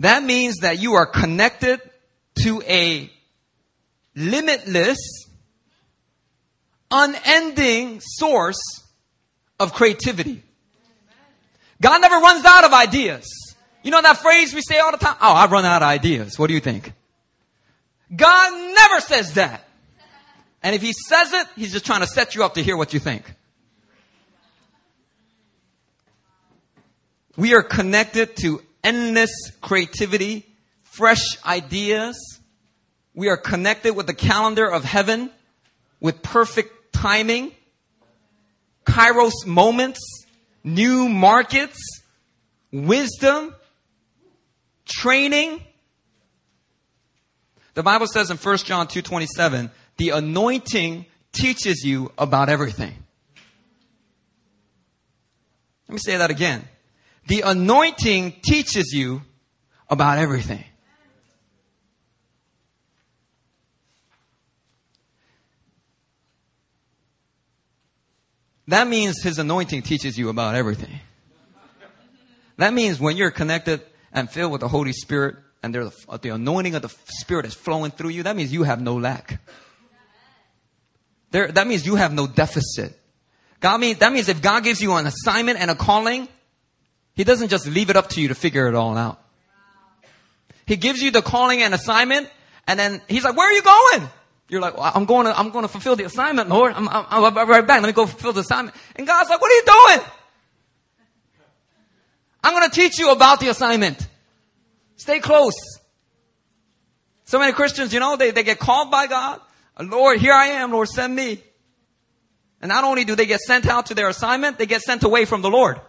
[0.01, 1.81] That means that you are connected
[2.43, 3.11] to a
[4.15, 4.99] limitless,
[6.91, 8.61] unending source
[9.59, 10.43] of creativity.
[11.81, 13.27] God never runs out of ideas.
[13.83, 15.17] You know that phrase we say all the time?
[15.21, 16.39] Oh, I run out of ideas.
[16.39, 16.93] What do you think?
[18.15, 19.65] God never says that.
[20.63, 22.93] And if he says it, he's just trying to set you up to hear what
[22.93, 23.23] you think.
[27.37, 30.47] We are connected to endless creativity,
[30.83, 32.17] fresh ideas.
[33.15, 35.31] We are connected with the calendar of heaven
[36.01, 37.53] with perfect timing,
[38.87, 40.01] kairos moments,
[40.65, 41.79] new markets,
[42.73, 43.55] wisdom,
[44.87, 45.63] training.
[47.75, 52.95] The Bible says in 1 John 2:27, the anointing teaches you about everything.
[55.89, 56.67] Let me say that again.
[57.29, 59.21] The anointing teaches you
[59.91, 60.65] about everything.
[68.69, 71.01] That means his anointing teaches you about everything.
[72.57, 76.77] That means when you're connected and filled with the Holy Spirit and the, the anointing
[76.77, 79.39] of the Spirit is flowing through you, that means you have no lack.
[81.31, 82.99] There, that means you have no deficit.
[83.61, 86.27] God means, that means if God gives you an assignment and a calling,
[87.19, 89.21] He doesn't just leave it up to you to figure it all out.
[90.67, 92.31] He gives you the calling and assignment,
[92.69, 94.09] and then He's like, where are you going?
[94.49, 96.75] You're like, well, I'm going to, I'm going to fulfill the assignment, Lord.
[96.77, 97.83] I'm, I'm, be right back.
[97.83, 98.77] Let me go fulfill the assignment.
[98.95, 100.07] And God's like, what are you doing?
[102.45, 104.07] I'm going to teach you about the assignment.
[104.95, 105.57] Stay close.
[107.25, 109.41] So many Christians, you know, they, they get called by God.
[109.77, 111.43] Uh, Lord, here I am, Lord, send me.
[112.63, 115.25] And not only do they get sent out to their assignment, they get sent away
[115.25, 115.81] from the Lord.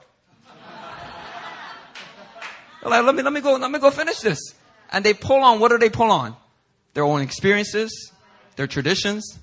[2.84, 4.40] Like, let me, let me go, let me go finish this.
[4.92, 6.36] And they pull on, what do they pull on?
[6.94, 8.12] Their own experiences,
[8.56, 9.38] their traditions.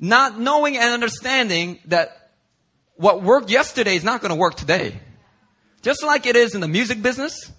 [0.00, 2.32] Not knowing and understanding that
[2.96, 5.00] what worked yesterday is not going to work today.
[5.82, 7.50] Just like it is in the music business.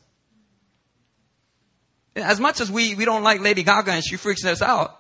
[2.16, 5.00] As much as we, we don't like Lady Gaga and she freaks us out,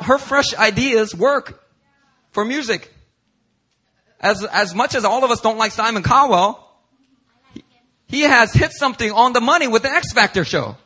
[0.00, 1.64] her fresh ideas work
[2.32, 2.91] for music.
[4.22, 6.64] As, as much as all of us don't like Simon Cowell,
[7.54, 7.64] he,
[8.06, 10.76] he has hit something on the money with the X Factor show.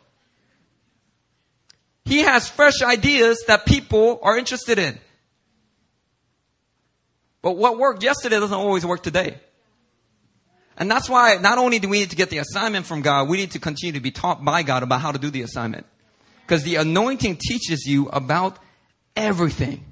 [2.07, 4.99] He has fresh ideas that people are interested in.
[7.43, 9.39] But what worked yesterday doesn't always work today.
[10.77, 13.37] And that's why not only do we need to get the assignment from God, we
[13.37, 15.87] need to continue to be taught by God about how to do the assignment.
[16.43, 18.59] Because the anointing teaches you about
[19.17, 19.86] everything.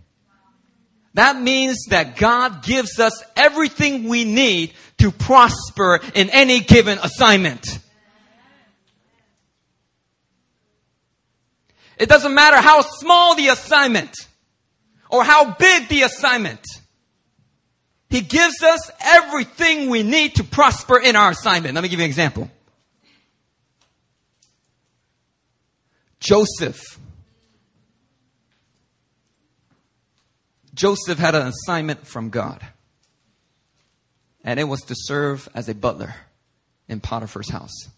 [1.14, 7.78] That means that God gives us everything we need to prosper in any given assignment.
[11.96, 14.14] It doesn't matter how small the assignment
[15.08, 16.60] or how big the assignment.
[18.10, 21.74] He gives us everything we need to prosper in our assignment.
[21.74, 22.50] Let me give you an example.
[26.18, 26.98] Joseph.
[30.74, 32.60] Joseph had an assignment from God.
[34.42, 36.14] And it was to serve as a butler
[36.88, 37.88] in Potiphar's house.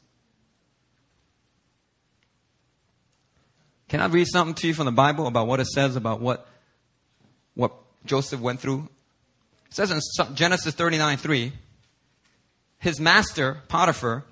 [3.88, 6.46] Can I read something to you from the Bible about what it says about what,
[7.54, 7.72] what
[8.04, 8.88] Joseph went through?
[9.66, 10.00] It says in
[10.34, 11.52] Genesis 39 3,
[12.78, 14.24] his master, Potiphar,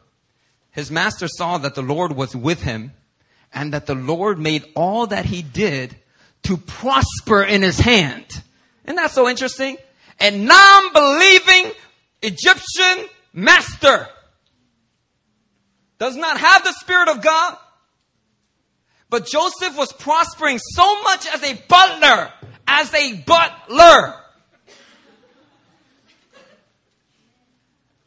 [0.70, 2.92] his master saw that the Lord was with him
[3.52, 5.96] and that the Lord made all that he did
[6.44, 8.26] to prosper in his hand.
[8.84, 9.76] Isn't that so interesting?
[10.20, 11.72] A non-believing
[12.22, 14.08] Egyptian master
[15.98, 17.56] does not have the Spirit of God,
[19.10, 22.30] but Joseph was prospering so much as a butler,
[22.66, 24.14] as a butler,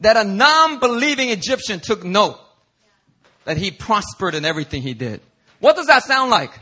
[0.00, 2.38] that a non-believing Egyptian took note
[3.44, 5.20] that he prospered in everything he did.
[5.60, 6.52] What does that sound like?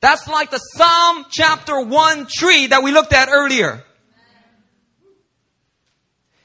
[0.00, 3.82] That's like the Psalm chapter 1 tree that we looked at earlier.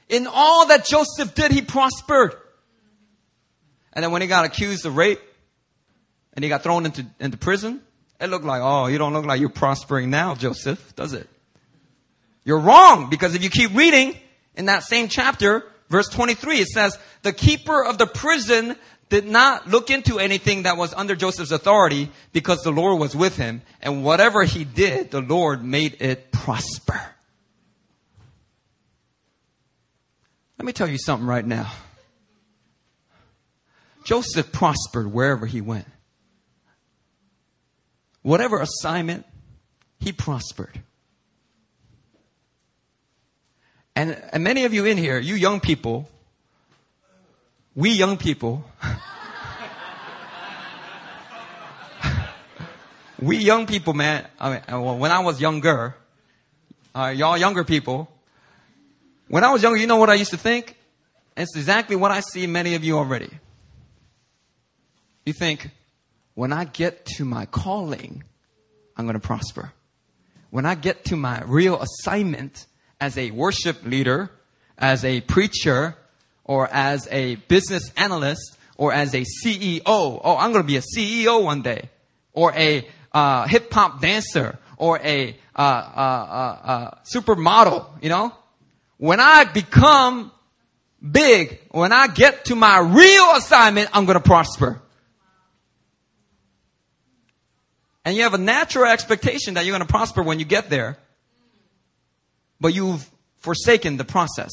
[0.08, 2.34] In all that Joseph did, he prospered.
[3.92, 5.20] And then when he got accused of rape
[6.34, 7.80] and he got thrown into, into prison,
[8.20, 11.28] it looked like, oh, you don't look like you're prospering now, Joseph, does it?
[12.44, 14.16] You're wrong because if you keep reading
[14.56, 18.76] in that same chapter, verse 23, it says, the keeper of the prison
[19.14, 23.36] did not look into anything that was under Joseph's authority because the Lord was with
[23.36, 23.62] him.
[23.80, 27.00] And whatever he did, the Lord made it prosper.
[30.58, 31.70] Let me tell you something right now.
[34.02, 35.86] Joseph prospered wherever he went.
[38.22, 39.26] Whatever assignment,
[40.00, 40.80] he prospered.
[43.94, 46.10] And, and many of you in here, you young people,
[47.74, 48.64] we young people,
[53.20, 55.96] we young people, man, I mean, uh, when I was younger,
[56.94, 58.08] uh, y'all younger people,
[59.28, 60.76] when I was younger, you know what I used to think?
[61.36, 63.30] It's exactly what I see many of you already.
[65.26, 65.70] You think,
[66.34, 68.22] when I get to my calling,
[68.96, 69.72] I'm going to prosper.
[70.50, 72.66] When I get to my real assignment
[73.00, 74.30] as a worship leader,
[74.78, 75.96] as a preacher,
[76.44, 79.80] or as a business analyst or as a CEO.
[79.86, 81.88] Oh, I'm going to be a CEO one day
[82.32, 88.34] or a uh, hip hop dancer or a uh, uh, uh, uh, supermodel, you know?
[88.96, 90.32] When I become
[91.00, 94.80] big, when I get to my real assignment, I'm going to prosper.
[98.04, 100.98] And you have a natural expectation that you're going to prosper when you get there.
[102.60, 104.50] But you've forsaken the process.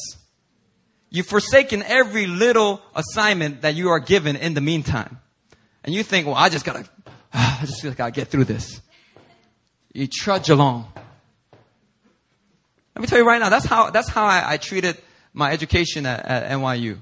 [1.12, 5.20] You've forsaken every little assignment that you are given in the meantime.
[5.84, 6.88] And you think, well, I just gotta,
[7.34, 8.82] I just gotta get through this.
[9.94, 10.88] You trudge along.
[12.96, 14.98] Let me tell you right now, that's how, that's how I, I treated
[15.34, 16.98] my education at, at NYU.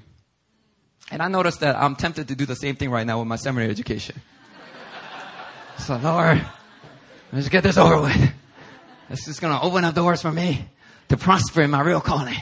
[1.12, 3.36] And I noticed that I'm tempted to do the same thing right now with my
[3.36, 4.20] seminary education.
[5.78, 6.44] so, Lord,
[7.32, 8.32] let's get this over with.
[9.08, 10.64] This is to open up doors for me
[11.08, 12.36] to prosper in my real calling.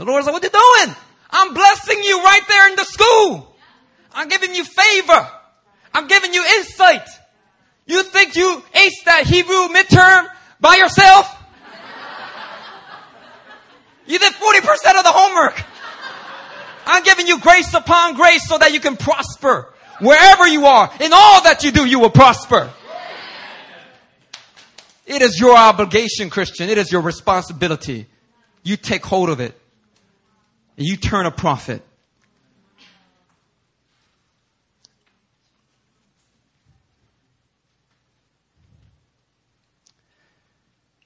[0.00, 0.96] The Lord's like, what you doing?
[1.28, 3.54] I'm blessing you right there in the school.
[4.14, 5.28] I'm giving you favor.
[5.92, 7.06] I'm giving you insight.
[7.84, 10.26] You think you aced that Hebrew midterm
[10.58, 11.26] by yourself?
[14.06, 15.62] You did 40% of the homework.
[16.86, 19.70] I'm giving you grace upon grace so that you can prosper.
[20.00, 22.72] Wherever you are, in all that you do, you will prosper.
[25.04, 26.70] It is your obligation, Christian.
[26.70, 28.06] It is your responsibility.
[28.62, 29.59] You take hold of it
[30.80, 31.82] and you turn a profit.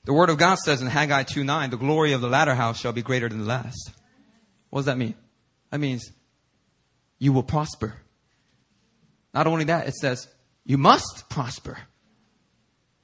[0.04, 2.78] The word of God says in Haggai 2 9, the glory of the latter house
[2.78, 3.90] shall be greater than the last.
[4.70, 5.16] What does that mean?
[5.70, 6.08] That means
[7.18, 7.94] you will prosper.
[9.32, 10.28] Not only that, it says
[10.64, 11.78] you must prosper.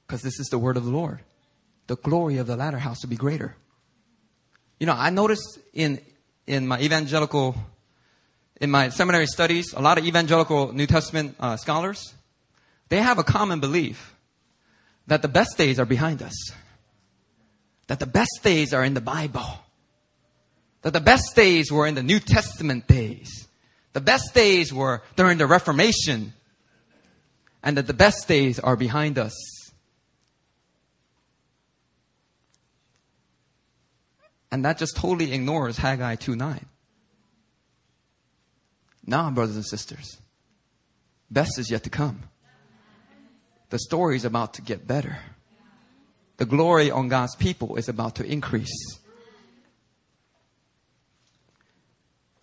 [0.07, 1.19] Because this is the word of the Lord.
[1.87, 3.57] The glory of the latter house will be greater.
[4.79, 5.99] You know, I noticed in
[6.47, 7.55] in my evangelical
[8.61, 12.13] in my seminary studies, a lot of evangelical New Testament uh, scholars,
[12.89, 14.15] they have a common belief
[15.07, 16.51] that the best days are behind us.
[17.87, 19.59] That the best days are in the Bible.
[20.83, 23.47] That the best days were in the New Testament days.
[23.93, 26.33] The best days were during the Reformation.
[27.63, 29.33] And that the best days are behind us.
[34.51, 36.65] And that just totally ignores Haggai 2 9.
[39.05, 40.19] Now, brothers and sisters,
[41.29, 42.23] best is yet to come.
[43.69, 45.19] The story is about to get better.
[46.37, 48.99] The glory on God's people is about to increase.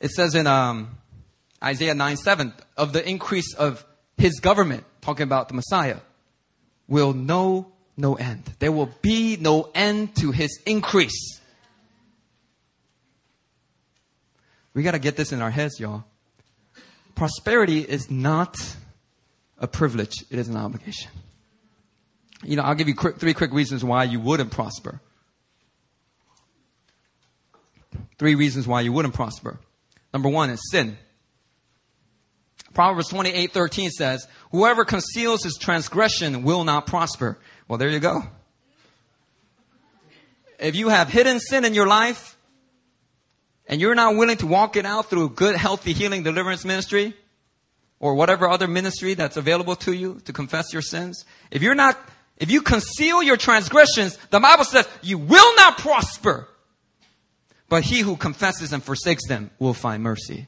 [0.00, 0.98] It says in um,
[1.62, 3.84] Isaiah 9 7, of the increase of
[4.16, 5.98] his government, talking about the Messiah,
[6.86, 8.44] will know no end.
[8.58, 11.37] There will be no end to his increase.
[14.78, 16.04] We got to get this in our heads, y'all.
[17.16, 18.56] Prosperity is not
[19.58, 21.10] a privilege, it is an obligation.
[22.44, 25.00] You know, I'll give you quick, three quick reasons why you wouldn't prosper.
[28.20, 29.58] Three reasons why you wouldn't prosper.
[30.14, 30.96] Number one is sin.
[32.72, 37.36] Proverbs 28 13 says, Whoever conceals his transgression will not prosper.
[37.66, 38.22] Well, there you go.
[40.60, 42.37] If you have hidden sin in your life,
[43.68, 47.14] and you're not willing to walk it out through good, healthy healing deliverance ministry,
[48.00, 51.98] or whatever other ministry that's available to you to confess your sins, if you're not,
[52.38, 56.48] if you conceal your transgressions, the Bible says you will not prosper.
[57.68, 60.46] But he who confesses and forsakes them will find mercy.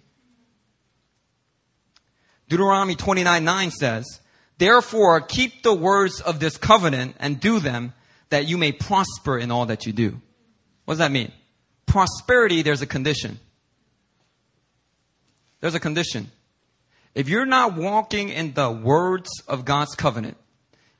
[2.48, 4.20] Deuteronomy 29 9 says,
[4.56, 7.92] Therefore keep the words of this covenant and do them
[8.30, 10.20] that you may prosper in all that you do.
[10.84, 11.32] What does that mean?
[11.90, 13.38] Prosperity, there's a condition.
[15.60, 16.30] There's a condition.
[17.14, 20.36] If you're not walking in the words of God's covenant,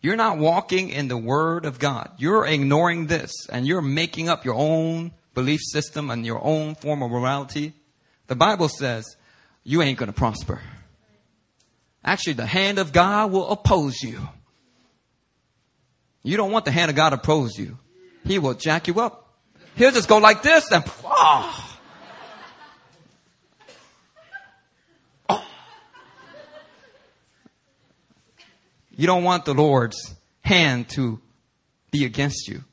[0.02, 2.10] you're not walking in the word of God.
[2.18, 7.02] You're ignoring this and you're making up your own belief system and your own form
[7.02, 7.74] of morality.
[8.26, 9.04] The Bible says
[9.62, 10.60] you ain't going to prosper.
[12.04, 14.26] Actually, the hand of God will oppose you.
[16.22, 17.78] You don't want the hand of God to oppose you.
[18.24, 19.29] He will jack you up.
[19.76, 21.78] He'll just go like this and, oh.
[25.28, 25.44] oh.
[28.90, 31.20] You don't want the Lord's hand to
[31.90, 32.64] be against you.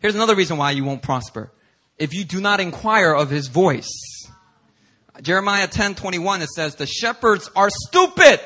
[0.00, 1.50] Here's another reason why you won't prosper.
[1.98, 3.92] If you do not inquire of his voice.
[5.22, 8.40] Jeremiah 10 21, it says, The shepherds are stupid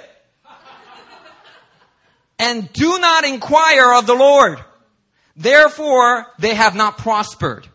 [2.39, 4.59] and do not inquire of the Lord.
[5.37, 7.69] Therefore, they have not prospered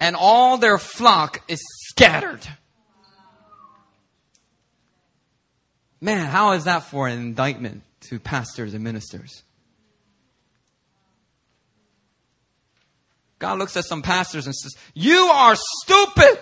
[0.00, 2.46] and all their flock is scattered.
[6.00, 9.42] Man, how is that for an indictment to pastors and ministers?
[13.38, 16.38] God looks at some pastors and says, You are stupid.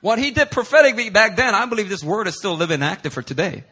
[0.00, 3.22] What he did prophetically back then, I believe this word is still living active for
[3.22, 3.64] today.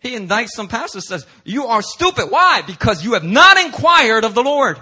[0.00, 2.30] He indicts some pastors says, You are stupid.
[2.30, 2.62] Why?
[2.66, 4.80] Because you have not inquired of the Lord.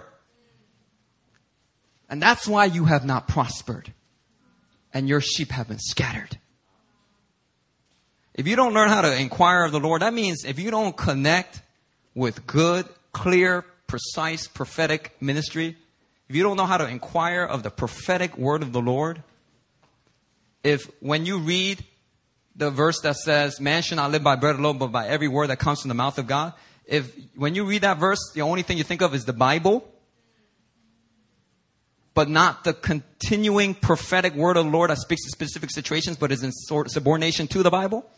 [2.09, 3.92] And that's why you have not prospered
[4.94, 6.38] and your sheep have been scattered.
[8.34, 10.96] If you don't learn how to inquire of the Lord, that means if you don't
[10.96, 11.62] connect
[12.14, 15.76] with good, clear, precise, prophetic ministry,
[16.28, 19.22] if you don't know how to inquire of the prophetic word of the Lord,
[20.62, 21.84] if when you read
[22.57, 25.48] the verse that says, man should not live by bread alone, but by every word
[25.48, 26.52] that comes from the mouth of God,
[26.86, 29.86] if when you read that verse, the only thing you think of is the Bible,
[32.17, 36.33] but not the continuing prophetic word of the Lord that speaks to specific situations, but
[36.33, 38.09] is in subordination to the Bible?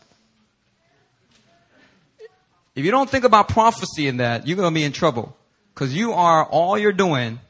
[2.75, 5.35] If you don't think about prophecy in that, you're going to be in trouble.
[5.73, 7.41] Because you are, all you're doing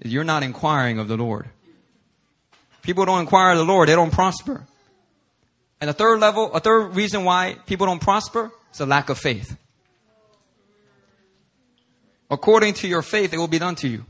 [0.00, 1.50] is you're not inquiring of the Lord.
[2.80, 4.64] People don't inquire of the Lord, they don't prosper.
[5.82, 9.18] And a third level, a third reason why people don't prosper is a lack of
[9.18, 9.54] faith.
[12.30, 14.06] According to your faith, it will be done to you.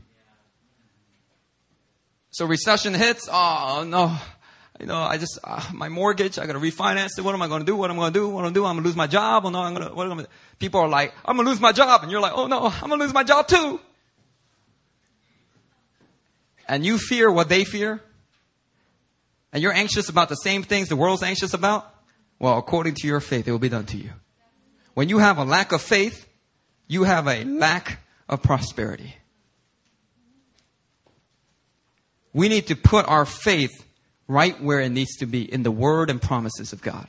[2.31, 3.27] So recession hits.
[3.31, 4.17] Oh no,
[4.79, 6.39] you know, I just uh, my mortgage.
[6.39, 7.23] I got to refinance it.
[7.23, 7.75] What am I going to do?
[7.75, 8.29] What am I going to do?
[8.29, 8.65] What am I going to do?
[8.65, 9.45] I'm going to lose my job.
[9.45, 9.93] Oh no, I'm going to.
[9.93, 10.25] What am I?
[10.57, 12.87] People are like, I'm going to lose my job, and you're like, oh no, I'm
[12.87, 13.79] going to lose my job too.
[16.67, 18.01] And you fear what they fear,
[19.51, 21.93] and you're anxious about the same things the world's anxious about.
[22.39, 24.11] Well, according to your faith, it will be done to you.
[24.93, 26.27] When you have a lack of faith,
[26.87, 29.15] you have a lack of prosperity.
[32.33, 33.85] We need to put our faith
[34.27, 37.07] right where it needs to be in the word and promises of God.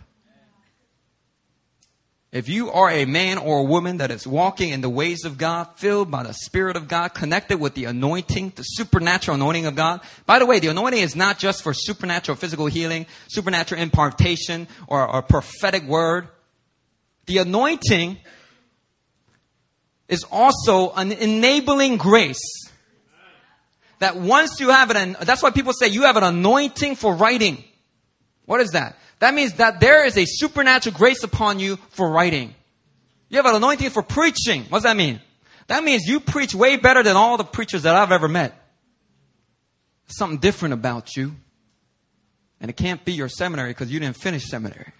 [2.33, 5.37] If you are a man or a woman that is walking in the ways of
[5.37, 9.77] God, filled by the Spirit of God, connected with the anointing, the supernatural anointing of
[9.77, 10.01] God.
[10.25, 15.07] By the way, the anointing is not just for supernatural physical healing, supernatural impartation, or,
[15.07, 16.27] or prophetic word.
[17.27, 18.17] The anointing
[20.09, 22.62] is also an enabling grace.
[24.03, 27.63] That once you have an, that's why people say you have an anointing for writing.
[28.47, 28.99] What is that?
[29.21, 32.53] That means that there is a supernatural grace upon you for writing.
[33.29, 34.65] You have an anointing for preaching.
[34.65, 35.21] What does that mean?
[35.69, 38.61] That means you preach way better than all the preachers that I've ever met.
[40.09, 41.37] Something different about you.
[42.61, 44.91] And it can't be your seminary because you didn't finish seminary.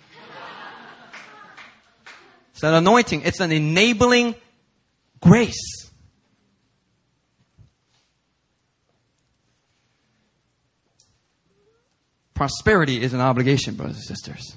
[2.53, 3.23] It's an anointing.
[3.23, 4.37] It's an enabling
[5.21, 5.82] grace.
[12.43, 14.57] Prosperity is an obligation, brothers and sisters.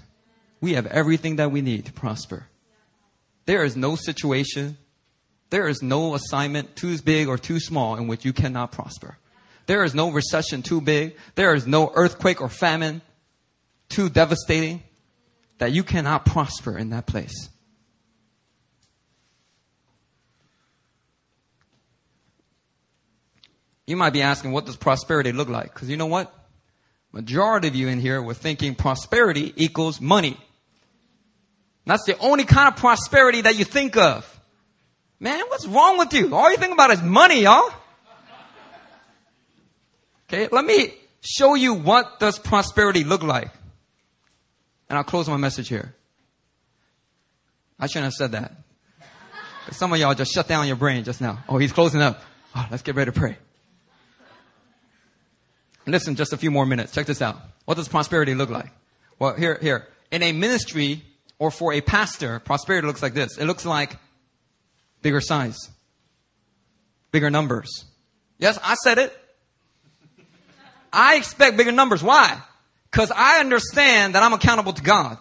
[0.60, 2.48] We have everything that we need to prosper.
[3.46, 4.80] There is no situation,
[5.52, 9.20] there is no assignment too big or too small in which you cannot prosper.
[9.68, 11.16] There is no recession too big.
[11.36, 13.04] There is no earthquake or famine
[13.88, 14.82] too devastating
[15.60, 17.50] that you cannot prosper in that place.
[23.86, 25.72] You might be asking, what does prosperity look like?
[25.72, 26.34] Because you know what?
[27.16, 30.38] Majority of you in here were thinking prosperity equals money.
[31.86, 34.30] That's the only kind of prosperity that you think of.
[35.18, 36.36] Man, what's wrong with you?
[36.36, 37.72] All you think about is money, y'all.
[40.28, 43.50] Okay, let me show you what does prosperity look like.
[44.90, 45.96] And I'll close my message here.
[47.80, 48.52] I shouldn't have said that.
[49.72, 51.46] Some of y'all just shut down your brain just now.
[51.48, 52.22] Oh, he's closing up.
[52.54, 53.38] Oh, let's get ready to pray.
[55.88, 56.94] Listen, just a few more minutes.
[56.94, 57.38] Check this out.
[57.66, 58.72] What does prosperity look like?
[59.20, 59.88] Well, here, here.
[60.12, 61.04] In a ministry
[61.40, 63.38] or for a pastor, prosperity looks like this.
[63.38, 63.98] It looks like
[65.02, 65.70] bigger size,
[67.12, 67.86] bigger numbers.
[68.38, 69.18] Yes, I said it.
[70.92, 72.02] I expect bigger numbers.
[72.02, 72.42] Why?
[72.90, 75.18] Because I understand that I'm accountable to God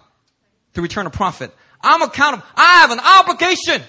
[0.74, 1.52] to return a profit.
[1.80, 2.44] I'm accountable.
[2.56, 3.82] I have an obligation.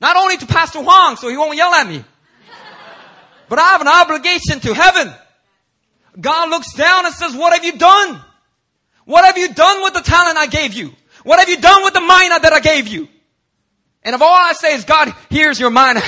[0.00, 2.04] Not only to Pastor Huang, so he won't yell at me.
[3.48, 5.12] But I have an obligation to heaven.
[6.18, 8.20] God looks down and says, what have you done?
[9.04, 10.92] What have you done with the talent I gave you?
[11.24, 13.08] What have you done with the mina that I gave you?
[14.02, 16.00] And if all I say is, God, here's your mina.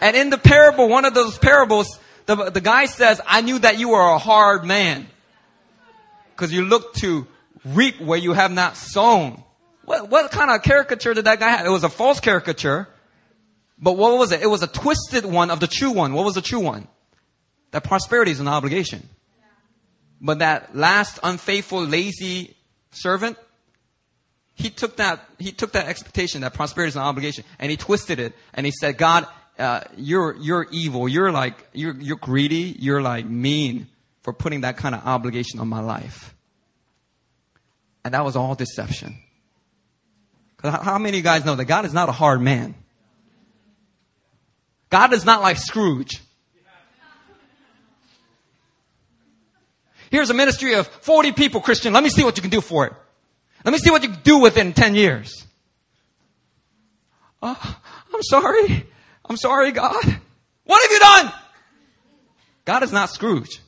[0.00, 3.78] and in the parable, one of those parables, the, the guy says, I knew that
[3.78, 5.06] you were a hard man.
[6.36, 7.26] Cause you look to
[7.64, 9.44] reap where you have not sown.
[9.84, 11.66] What, what kind of caricature did that guy have?
[11.66, 12.88] It was a false caricature.
[13.78, 14.42] But what was it?
[14.42, 16.12] It was a twisted one of the true one.
[16.12, 16.88] What was the true one?
[17.72, 19.08] That prosperity is an obligation.
[20.20, 22.56] But that last unfaithful, lazy
[22.92, 23.36] servant,
[24.54, 28.20] he took that, he took that expectation that prosperity is an obligation and he twisted
[28.20, 29.26] it and he said, God,
[29.58, 31.08] uh, you're, you're evil.
[31.08, 32.76] You're like, you're, you're greedy.
[32.78, 33.88] You're like mean
[34.22, 36.34] for putting that kind of obligation on my life.
[38.04, 39.18] And that was all deception.
[40.62, 42.76] How many of you guys know that God is not a hard man?
[44.92, 46.20] God is not like Scrooge.
[50.10, 51.94] Here's a ministry of 40 people, Christian.
[51.94, 52.92] Let me see what you can do for it.
[53.64, 55.46] Let me see what you can do within 10 years.
[57.42, 57.80] Oh,
[58.12, 58.86] I'm sorry.
[59.24, 60.04] I'm sorry, God.
[60.64, 61.32] What have you done?
[62.66, 63.60] God is not Scrooge.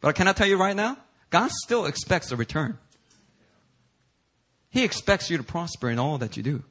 [0.00, 0.96] But can I tell you right now?
[1.30, 2.78] God still expects a return.
[4.70, 6.64] He expects you to prosper in all that you do.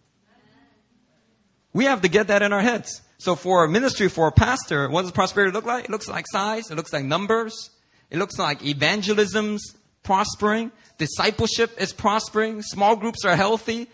[1.71, 3.01] We have to get that in our heads.
[3.21, 5.85] So for a ministry, for a pastor, what does prosperity look like?
[5.85, 6.71] It looks like size.
[6.71, 7.69] It looks like numbers.
[8.09, 10.71] It looks like evangelism's prospering.
[10.97, 12.63] Discipleship is prospering.
[12.63, 13.87] Small groups are healthy.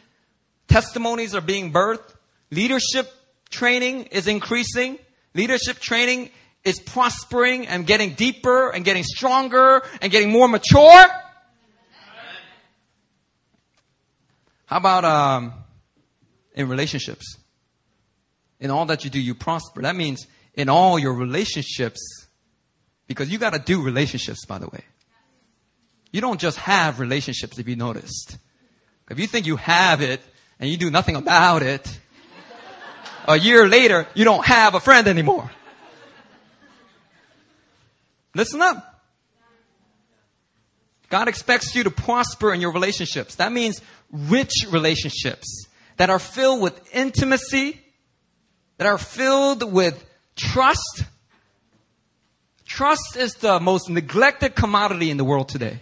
[0.70, 2.16] Testimonies are being birthed.
[2.52, 3.12] Leadership
[3.50, 4.98] training is increasing.
[5.36, 6.30] Leadership training
[6.64, 11.06] is prospering and getting deeper and getting stronger and getting more mature.
[14.68, 15.54] How about um,
[16.56, 17.38] in relationships?
[18.60, 19.82] In all that you do, you prosper.
[19.82, 22.00] That means in all your relationships,
[23.08, 24.84] because you got to do relationships, by the way.
[26.12, 28.38] You don't just have relationships if you noticed.
[29.10, 30.22] If you think you have it
[30.60, 32.00] and you do nothing about it,
[33.28, 35.52] a year later, you don't have a friend anymore.
[38.34, 39.02] Listen up.
[41.10, 43.36] God expects you to prosper in your relationships.
[43.36, 43.82] That means
[44.12, 47.82] rich relationships that are filled with intimacy,
[48.78, 50.04] that are filled with
[50.36, 51.04] Trust.
[52.66, 55.80] Trust is the most neglected commodity in the world today.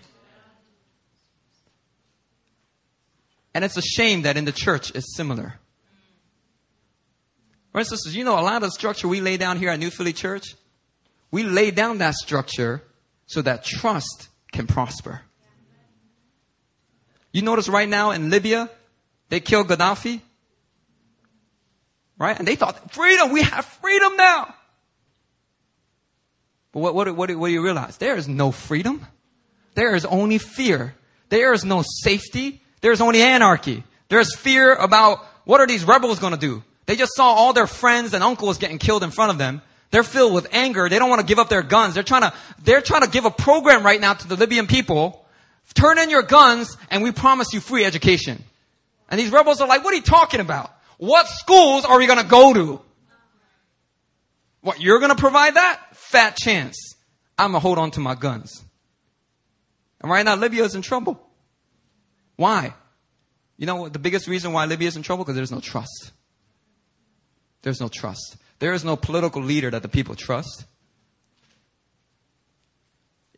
[3.53, 5.55] And it's a shame that in the church it's similar.
[7.71, 10.13] For instance, you know, a lot of structure we lay down here at New Philly
[10.13, 10.55] Church,
[11.31, 12.81] we lay down that structure
[13.25, 15.21] so that trust can prosper.
[17.33, 18.69] You notice right now in Libya,
[19.27, 20.21] they killed Gaddafi.
[22.17, 22.37] Right?
[22.37, 24.53] And they thought, freedom, we have freedom now.
[26.71, 27.97] But what, what, what, what do you realize?
[27.97, 29.05] There is no freedom.
[29.75, 30.95] There is only fear.
[31.29, 32.61] There is no safety.
[32.81, 33.83] There's only anarchy.
[34.07, 36.63] There's fear about what are these rebels going to do?
[36.85, 39.61] They just saw all their friends and uncles getting killed in front of them.
[39.91, 40.87] They're filled with anger.
[40.89, 41.93] They don't want to give up their guns.
[41.93, 45.25] They're trying to, they're trying to give a program right now to the Libyan people
[45.73, 48.43] Turn in your guns and we promise you free education.
[49.09, 50.71] And these rebels are like, what are you talking about?
[50.97, 52.81] What schools are we going to go to?
[54.61, 55.79] What, you're going to provide that?
[55.93, 56.95] Fat chance.
[57.37, 58.63] I'm going to hold on to my guns.
[60.01, 61.21] And right now, Libya is in trouble.
[62.35, 62.73] Why?
[63.57, 63.93] You know what?
[63.93, 65.23] The biggest reason why Libya is in trouble?
[65.23, 66.11] Because there's no trust.
[67.61, 68.37] There's no trust.
[68.59, 70.65] There is no political leader that the people trust.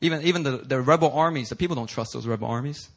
[0.01, 2.89] Even, even the, the rebel armies, the people don't trust those rebel armies.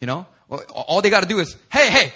[0.00, 0.26] You know?
[0.48, 2.12] All they gotta do is, hey, hey,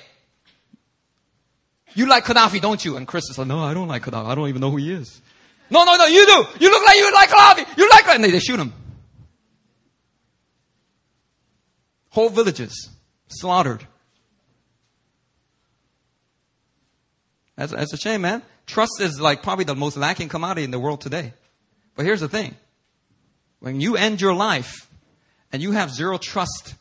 [1.94, 2.96] you like Gaddafi, don't you?
[2.96, 4.26] And Chris is like, no, I don't like Gaddafi.
[4.26, 5.20] I don't even know who he is.
[5.70, 6.46] No, no, no, you do.
[6.60, 7.78] You look like you like Gaddafi.
[7.78, 8.72] You like, and they, they shoot him.
[12.10, 12.90] Whole villages
[13.28, 13.86] slaughtered.
[17.56, 18.42] That's, that's a shame, man.
[18.66, 21.34] Trust is like probably the most lacking commodity in the world today.
[21.94, 22.56] But here's the thing.
[23.60, 24.88] When you end your life
[25.52, 26.74] and you have zero trust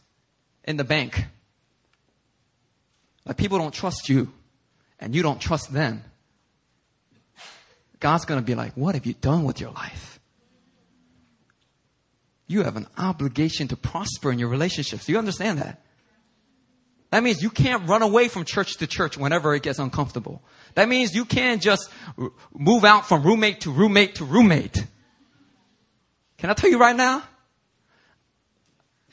[0.63, 1.25] in the bank,
[3.25, 4.31] like people don't trust you
[4.99, 6.03] and you don't trust them,
[7.99, 10.19] God's going to be like, what have you done with your life?
[12.47, 15.05] You have an obligation to prosper in your relationships.
[15.05, 15.81] Do you understand that?
[17.11, 20.41] That means you can't run away from church to church whenever it gets uncomfortable.
[20.75, 21.89] That means you can't just
[22.53, 24.85] move out from roommate to roommate to roommate.
[26.37, 27.23] Can I tell you right now?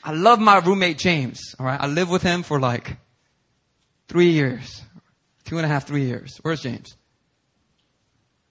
[0.03, 1.55] I love my roommate James.
[1.59, 1.79] All right.
[1.79, 2.97] I lived with him for like
[4.07, 4.83] three years,
[5.47, 6.37] two and a half, three years.
[6.43, 6.95] Where's James?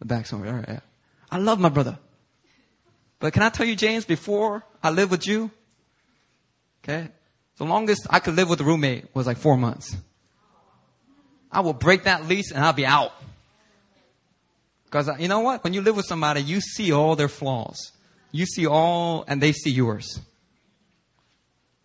[0.00, 0.50] The back somewhere.
[0.50, 0.68] All right.
[0.68, 0.80] Yeah.
[1.30, 1.98] I love my brother.
[3.20, 5.50] But can I tell you, James, before I lived with you,
[6.82, 7.08] okay,
[7.56, 9.96] the longest I could live with a roommate was like four months.
[11.50, 13.12] I will break that lease and I'll be out.
[14.84, 15.64] Because you know what?
[15.64, 17.92] When you live with somebody, you see all their flaws
[18.36, 20.20] you see all and they see yours.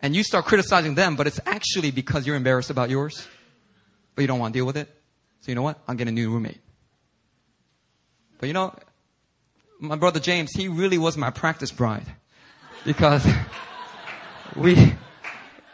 [0.00, 3.26] And you start criticizing them, but it's actually because you're embarrassed about yours,
[4.14, 4.88] but you don't want to deal with it.
[5.42, 5.78] So you know what?
[5.88, 6.60] I'll get a new roommate.
[8.38, 8.74] But you know,
[9.80, 12.06] my brother James, he really was my practice bride.
[12.84, 13.26] Because
[14.56, 14.94] we,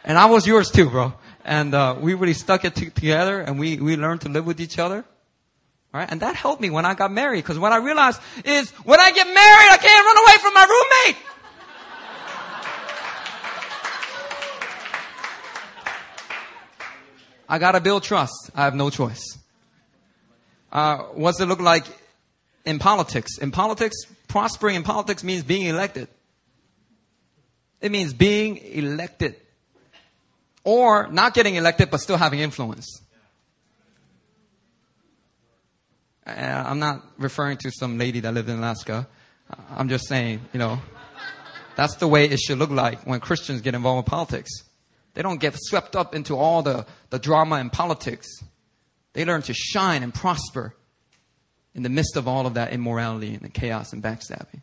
[0.04, 1.12] and I was yours too, bro.
[1.44, 4.58] And uh, we really stuck it t- together and we, we learned to live with
[4.58, 5.04] each other.
[5.92, 6.10] Right?
[6.10, 9.10] And that helped me when I got married because what I realized is when I
[9.10, 11.24] get married, I can't run away from my roommate.
[17.50, 18.50] I gotta build trust.
[18.54, 19.38] I have no choice.
[20.70, 21.84] Uh, what's it look like
[22.64, 23.38] in politics?
[23.38, 23.96] In politics,
[24.28, 26.08] prospering in politics means being elected.
[27.80, 29.36] It means being elected.
[30.64, 33.00] Or not getting elected but still having influence.
[36.26, 36.30] Uh,
[36.66, 39.08] I'm not referring to some lady that lived in Alaska.
[39.70, 40.78] I'm just saying, you know,
[41.74, 44.50] that's the way it should look like when Christians get involved in politics.
[45.14, 48.28] They don't get swept up into all the, the drama and politics.
[49.14, 50.74] They learn to shine and prosper
[51.74, 54.62] in the midst of all of that immorality and the chaos and backstabbing.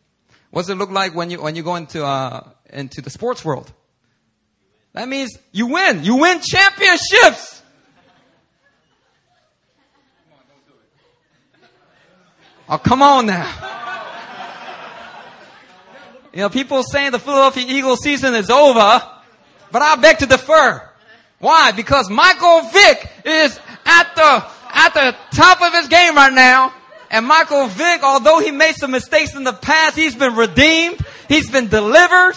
[0.50, 3.44] What does it look like when you, when you go into, uh, into the sports
[3.44, 3.72] world?
[4.92, 6.04] That means you win.
[6.04, 7.62] You win championships.
[12.68, 13.52] Oh, come on now.
[16.32, 19.02] You know, people saying the Philadelphia Eagles season is over,
[19.72, 20.82] but I beg to defer.
[21.38, 21.72] Why?
[21.72, 26.74] Because Michael Vick is at the, at the top of his game right now.
[27.10, 31.00] And Michael Vick, although he made some mistakes in the past, he's been redeemed.
[31.28, 32.34] He's been delivered.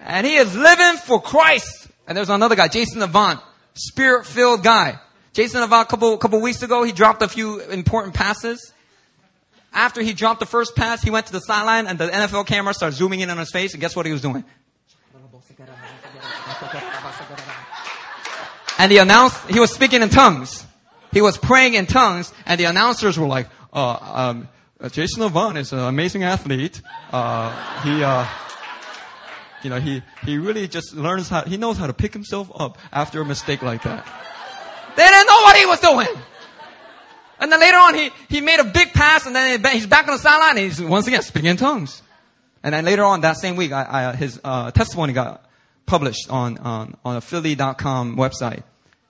[0.00, 1.88] And he is living for Christ.
[2.06, 3.40] And there's another guy, Jason Avant,
[3.74, 4.98] spirit filled guy.
[5.32, 8.72] Jason Avant, a couple, couple weeks ago, he dropped a few important passes.
[9.72, 12.72] After he dropped the first pass, he went to the sideline and the NFL camera
[12.72, 14.44] started zooming in on his face and guess what he was doing?
[18.78, 20.64] And the announce, he was speaking in tongues.
[21.12, 24.48] He was praying in tongues and the announcers were like, uh, um,
[24.90, 26.82] Jason Avant is an amazing athlete.
[27.12, 28.26] Uh, he, uh,
[29.62, 32.78] you know, he, he really just learns how, he knows how to pick himself up
[32.92, 34.04] after a mistake like that.
[34.96, 36.22] They didn't know what he was doing.
[37.40, 40.14] And then later on, he, he made a big pass and then he's back on
[40.14, 42.02] the sideline and he's once again speaking in tongues.
[42.62, 45.43] And then later on that same week, I, I, his uh, testimony got
[45.86, 48.62] published on, on, on a Philly.com website.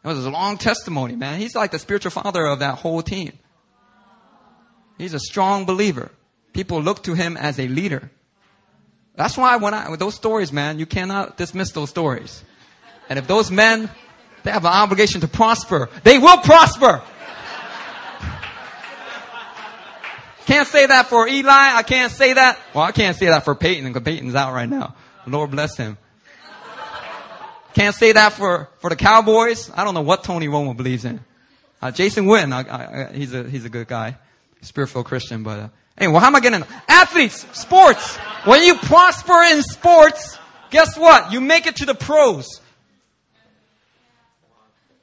[0.04, 1.40] It was a long testimony, man.
[1.40, 3.32] He's like the spiritual father of that whole team.
[4.98, 6.10] He's a strong believer.
[6.52, 8.10] People look to him as a leader.
[9.16, 12.42] That's why when I, with those stories, man, you cannot dismiss those stories.
[13.08, 13.90] And if those men,
[14.42, 17.02] they have an obligation to prosper, they will prosper.
[20.46, 21.48] Can't say that for Eli.
[21.50, 22.58] I can't say that.
[22.74, 24.94] Well, I can't say that for Peyton because Peyton's out right now.
[25.26, 25.96] Lord bless him.
[27.74, 29.70] Can't say that for, for the Cowboys.
[29.74, 31.20] I don't know what Tony Romo believes in.
[31.82, 34.16] Uh, Jason Witten, I, I, he's a, he's a good guy.
[34.62, 35.68] Spiritual Christian, but, uh,
[35.98, 38.16] anyway, how am I getting, athletes, sports.
[38.44, 40.38] When you prosper in sports,
[40.70, 41.32] guess what?
[41.32, 42.60] You make it to the pros.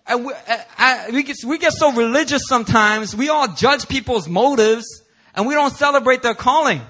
[0.07, 3.15] And we, uh, I, we, get, we get so religious sometimes.
[3.15, 5.03] We all judge people's motives
[5.35, 6.81] and we don't celebrate their calling.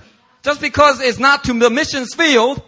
[0.43, 2.61] Just because it's not to the missions field,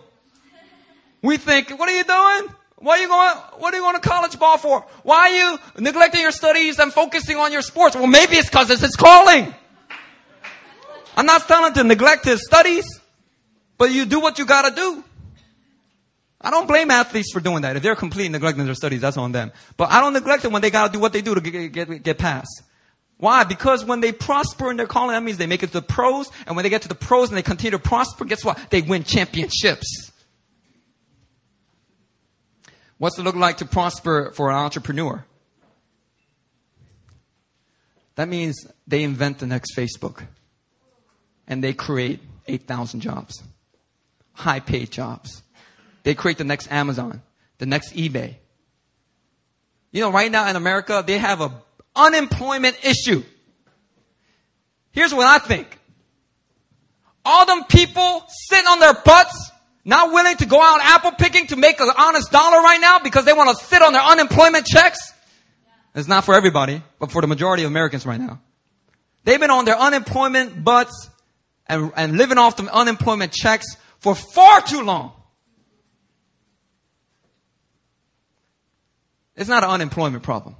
[1.21, 2.55] we think, what are you doing?
[2.83, 4.85] Why are you going, what are you going to college ball for?
[5.03, 7.95] Why are you neglecting your studies and focusing on your sports?
[7.95, 9.55] Well, maybe it's because it's his calling.
[11.15, 12.83] I'm not telling to neglect his studies,
[13.77, 15.01] but you do what you gotta do.
[16.41, 17.77] I don't blame athletes for doing that.
[17.77, 19.53] If they're completely neglecting their studies, that's on them.
[19.77, 22.03] But I don't neglect them when they gotta do what they do to get, get,
[22.03, 22.63] get past.
[23.15, 23.45] Why?
[23.45, 26.29] Because when they prosper in their calling, that means they make it to the pros,
[26.45, 28.59] and when they get to the pros and they continue to prosper, guess what?
[28.71, 30.11] They win championships.
[32.97, 35.25] What's it look like to prosper for an entrepreneur?
[38.15, 38.55] That means
[38.87, 40.25] they invent the next Facebook
[41.47, 43.43] and they create 8,000 jobs,
[44.33, 45.41] high paid jobs.
[46.03, 47.21] They create the next Amazon,
[47.57, 48.35] the next eBay.
[49.91, 51.51] You know, right now in America, they have a
[51.95, 53.23] unemployment issue.
[54.91, 55.79] Here's what I think.
[57.25, 59.51] All them people sitting on their butts
[59.85, 63.25] not willing to go out apple picking to make an honest dollar right now because
[63.25, 65.13] they want to sit on their unemployment checks.
[65.95, 68.39] It's not for everybody, but for the majority of Americans right now.
[69.25, 71.09] They've been on their unemployment butts
[71.67, 75.13] and, and living off the unemployment checks for far too long.
[79.35, 80.55] It's not an unemployment problem.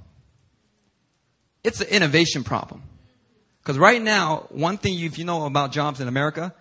[1.62, 2.82] It's an innovation problem.
[3.62, 6.54] Because right now, one thing if you know about jobs in America,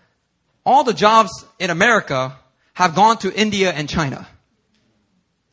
[0.66, 2.38] all the jobs in America
[2.74, 4.28] have gone to India and China.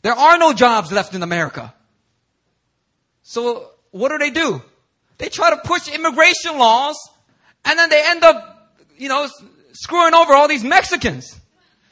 [0.02, 1.74] There are no jobs left in America.
[3.22, 4.62] So what do they do?
[5.18, 6.96] They try to push immigration laws
[7.64, 9.28] and then they end up, you know,
[9.72, 11.38] screwing over all these Mexicans.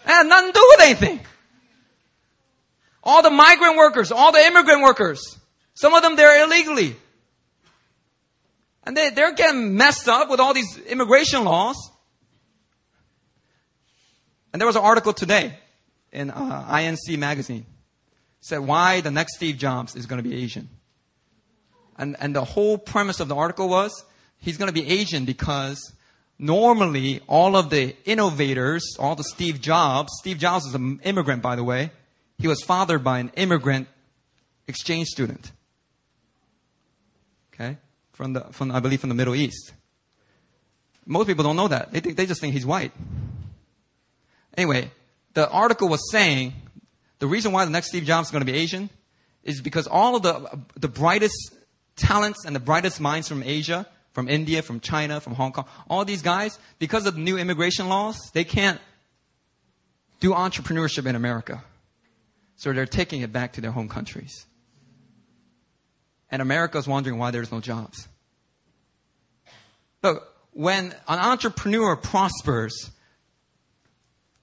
[0.07, 1.21] And nothing to do with anything.
[3.03, 5.39] All the migrant workers, all the immigrant workers,
[5.75, 6.97] some of them there illegally.
[8.85, 11.77] And they, they're getting messed up with all these immigration laws.
[14.59, 15.55] And there was an article today
[16.11, 17.65] in uh, INC magazine
[18.41, 20.69] said why the next Steve Jobs is going to be Asian.
[21.97, 24.05] And, and the whole premise of the article was
[24.39, 25.93] he's going to be Asian because
[26.41, 31.55] normally all of the innovators, all the Steve Jobs, Steve Jobs is an immigrant, by
[31.55, 31.93] the way.
[32.37, 33.87] He was fathered by an immigrant
[34.67, 35.53] exchange student.
[37.55, 37.77] Okay?
[38.11, 39.73] From the, from, I believe from the Middle East.
[41.07, 41.93] Most people don't know that.
[41.93, 42.91] They think, they just think he's white.
[44.59, 44.91] Anyway,
[45.35, 46.53] the article was saying
[47.21, 48.91] the reason why the next Steve Jobs is going to be Asian
[49.45, 51.55] is because all of the, the brightest
[51.95, 56.05] talents and the brightest minds from Asia, from India, from China, from Hong Kong, all
[56.05, 58.81] these guys, because of the new immigration laws, they can't
[60.19, 61.63] do entrepreneurship in America.
[62.57, 64.45] So they're taking it back to their home countries.
[66.33, 68.09] And America is wondering why there's no jobs.
[70.03, 72.91] Look, when an entrepreneur prospers,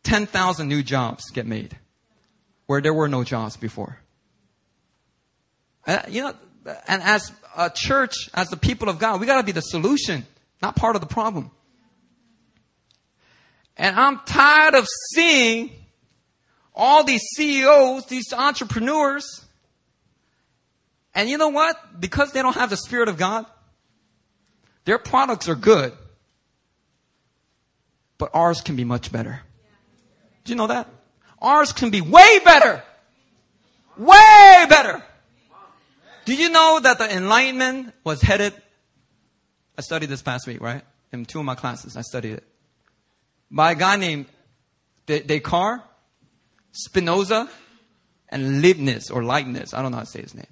[0.05, 1.77] 10,000 new jobs get made
[2.67, 3.99] where there were no jobs before.
[5.85, 6.33] Uh, you know,
[6.87, 10.25] and as a church, as the people of God, we got to be the solution,
[10.61, 11.51] not part of the problem.
[13.77, 15.71] And I'm tired of seeing
[16.73, 19.45] all these CEOs, these entrepreneurs,
[21.13, 21.99] and you know what?
[21.99, 23.45] Because they don't have the Spirit of God,
[24.85, 25.93] their products are good,
[28.17, 29.41] but ours can be much better.
[30.45, 30.87] Do you know that?
[31.41, 32.81] Ours can be way better.
[33.97, 35.03] Way better.
[36.23, 38.53] Do you know that the Enlightenment was headed
[39.77, 40.83] I studied this past week, right?
[41.11, 42.43] In two of my classes, I studied it.
[43.51, 44.25] By a guy named
[45.05, 45.83] Descartes,
[46.71, 47.49] Spinoza,
[48.29, 49.73] and Leibniz, or Leibniz.
[49.73, 50.47] I don't know how to say his name.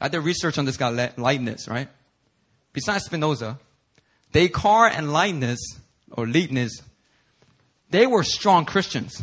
[0.00, 1.88] I did research on this guy, Leibniz, right?
[2.72, 3.58] Besides Spinoza,
[4.32, 5.58] Descartes and Leibniz,
[6.12, 6.82] or Leibniz,
[7.90, 9.22] they were strong Christians.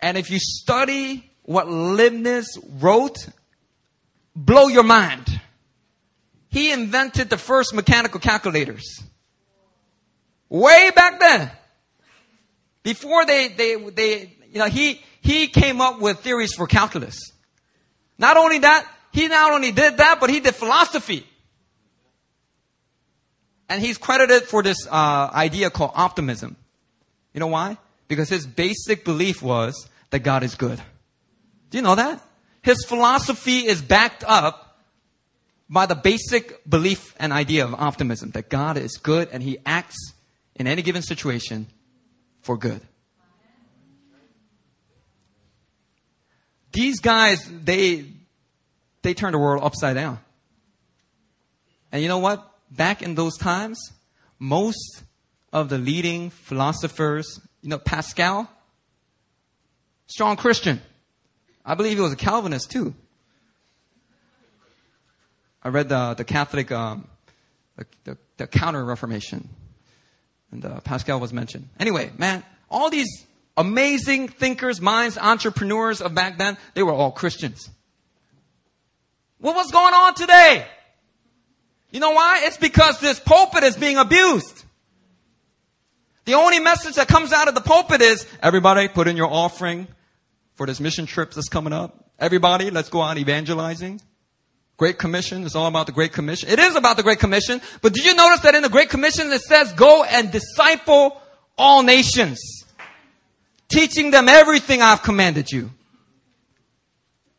[0.00, 3.28] And if you study what Leibniz wrote,
[4.34, 5.40] blow your mind.
[6.48, 9.02] He invented the first mechanical calculators.
[10.48, 11.50] Way back then.
[12.82, 17.18] Before they, they, they, you know, he, he came up with theories for calculus.
[18.18, 21.26] Not only that, he not only did that, but he did philosophy.
[23.68, 26.56] And he's credited for this uh, idea called optimism.
[27.32, 27.78] You know why?
[28.08, 30.80] Because his basic belief was that God is good.
[31.70, 32.20] Do you know that?
[32.62, 34.78] His philosophy is backed up
[35.68, 40.12] by the basic belief and idea of optimism that God is good and he acts
[40.56, 41.68] in any given situation
[42.42, 42.80] for good.
[46.72, 48.06] These guys, they,
[49.02, 50.18] they turned the world upside down.
[51.92, 52.50] And you know what?
[52.70, 53.92] back in those times,
[54.38, 55.02] most
[55.52, 58.50] of the leading philosophers, you know, Pascal,
[60.06, 60.80] strong Christian.
[61.64, 62.94] I believe he was a Calvinist too.
[65.62, 67.06] I read the, the Catholic, um,
[67.76, 69.48] the, the, the Counter Reformation,
[70.52, 71.68] and uh, Pascal was mentioned.
[71.78, 73.26] Anyway, man, all these
[73.56, 77.68] amazing thinkers, minds, entrepreneurs of back then, they were all Christians.
[79.38, 80.66] What was going on today?
[81.90, 82.42] You know why?
[82.44, 84.64] It's because this pulpit is being abused.
[86.30, 89.88] The only message that comes out of the pulpit is, everybody put in your offering
[90.54, 92.08] for this mission trip that's coming up.
[92.20, 94.00] Everybody, let's go out evangelizing.
[94.76, 96.48] Great Commission is all about the Great Commission.
[96.48, 99.32] It is about the Great Commission, but did you notice that in the Great Commission
[99.32, 101.20] it says, go and disciple
[101.58, 102.38] all nations,
[103.68, 105.70] teaching them everything I've commanded you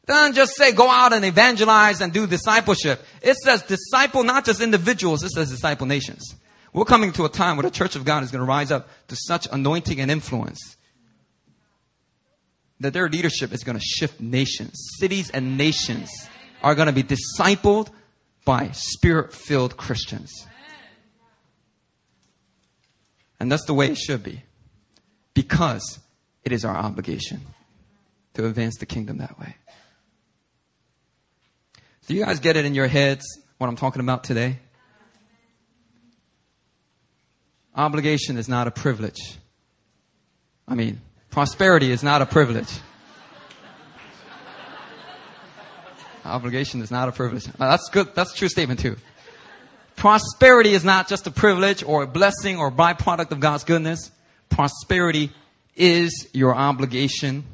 [0.06, 3.02] doesn't just say go out and evangelize and do discipleship.
[3.22, 6.36] It says disciple not just individuals, it says disciple nations.
[6.74, 8.88] We're coming to a time where the church of God is going to rise up
[9.10, 10.78] to such anointing and influence
[12.80, 14.74] that their leadership is going to shift nations.
[15.00, 16.10] Cities and nations
[16.64, 17.90] are going to be discipled
[18.46, 20.48] by spirit filled Christians.
[23.40, 24.44] And that's the way it should be.
[25.34, 26.00] Because
[26.44, 27.42] it is our obligation
[28.34, 29.56] to advance the kingdom that way.
[32.08, 33.24] Do you guys get it in your heads
[33.58, 34.60] what I'm talking about today?
[37.76, 39.38] Obligation is not a privilege.
[40.68, 42.70] I mean, prosperity is not a privilege.
[46.24, 47.48] Obligation is not a privilege.
[47.48, 48.14] Uh, that's good.
[48.14, 48.96] That's a true statement too.
[49.96, 54.12] Prosperity is not just a privilege or a blessing or a byproduct of God's goodness.
[54.50, 55.32] Prosperity
[55.76, 57.46] is your obligation.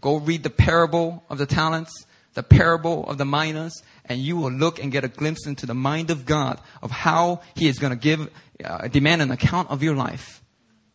[0.00, 4.50] Go read the parable of the talents the parable of the minas, and you will
[4.50, 7.92] look and get a glimpse into the mind of God of how He is going
[7.92, 8.30] to give,
[8.62, 10.42] uh, demand an account of your life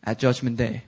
[0.04, 0.84] at Judgment Day.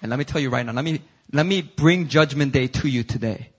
[0.00, 1.02] And let me tell you right now, let me,
[1.32, 3.50] let me bring Judgment Day to you today.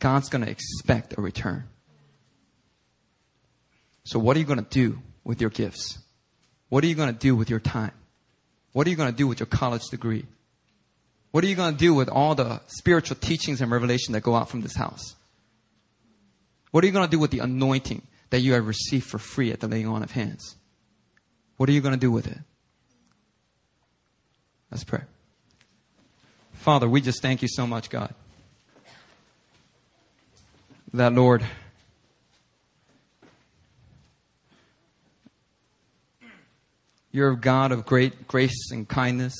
[0.00, 1.64] God's going to expect a return.
[4.04, 5.98] So what are you going to do with your gifts?
[6.68, 7.92] What are you going to do with your time?
[8.72, 10.26] What are you going to do with your college degree?
[11.34, 14.36] What are you going to do with all the spiritual teachings and revelation that go
[14.36, 15.16] out from this house?
[16.70, 19.50] What are you going to do with the anointing that you have received for free
[19.50, 20.54] at the laying on of hands?
[21.56, 22.38] What are you going to do with it?
[24.70, 25.00] Let's pray.
[26.52, 28.14] Father, we just thank you so much, God.
[30.92, 31.44] That, Lord,
[37.10, 39.34] you're a God of great grace and kindness.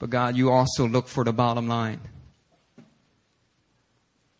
[0.00, 2.00] But God, you also look for the bottom line.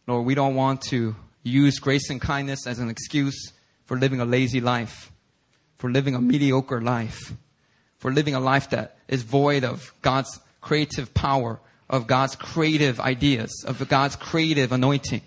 [0.06, 3.52] Lord, we don't want to use grace and kindness as an excuse
[3.84, 5.12] for living a lazy life,
[5.76, 7.34] for living a mediocre life,
[7.98, 13.62] for living a life that is void of God's creative power, of God's creative ideas,
[13.66, 15.20] of God's creative anointing.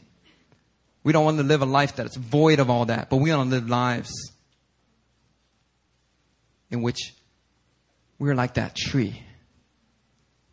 [1.03, 3.51] We don't want to live a life that's void of all that, but we want
[3.51, 4.11] to live lives
[6.71, 7.13] in which
[8.17, 9.21] we're like that tree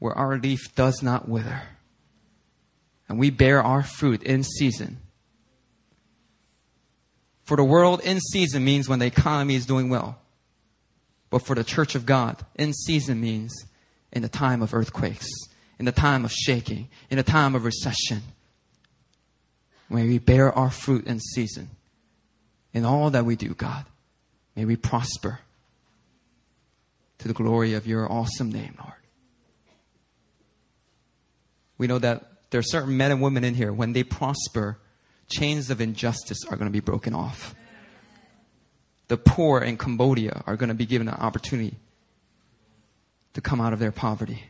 [0.01, 1.63] where our leaf does not wither,
[3.09, 4.99] and we bear our fruit in season.
[7.45, 10.19] For the world, in season means when the economy is doing well.
[11.31, 13.53] But for the church of God, in season means
[14.13, 15.29] in the time of earthquakes,
[15.79, 18.23] in the time of shaking, in the time of recession,
[19.89, 21.71] when we bear our fruit in season
[22.73, 23.85] In all that we do, God,
[24.55, 25.41] may we prosper
[27.19, 29.00] to the glory of your awesome name, Lord.
[31.81, 34.77] We know that there are certain men and women in here, when they prosper,
[35.31, 37.55] chains of injustice are going to be broken off.
[39.09, 41.79] The poor in Cambodia are going to be given an opportunity
[43.33, 44.43] to come out of their poverty.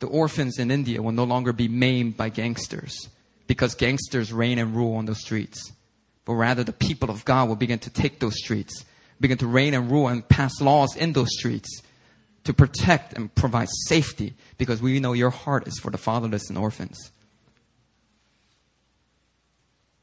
[0.00, 3.08] The orphans in India will no longer be maimed by gangsters
[3.46, 5.70] because gangsters reign and rule on those streets.
[6.24, 8.84] But rather, the people of God will begin to take those streets,
[9.20, 11.83] begin to reign and rule and pass laws in those streets
[12.44, 16.58] to protect and provide safety because we know your heart is for the fatherless and
[16.58, 17.10] orphans.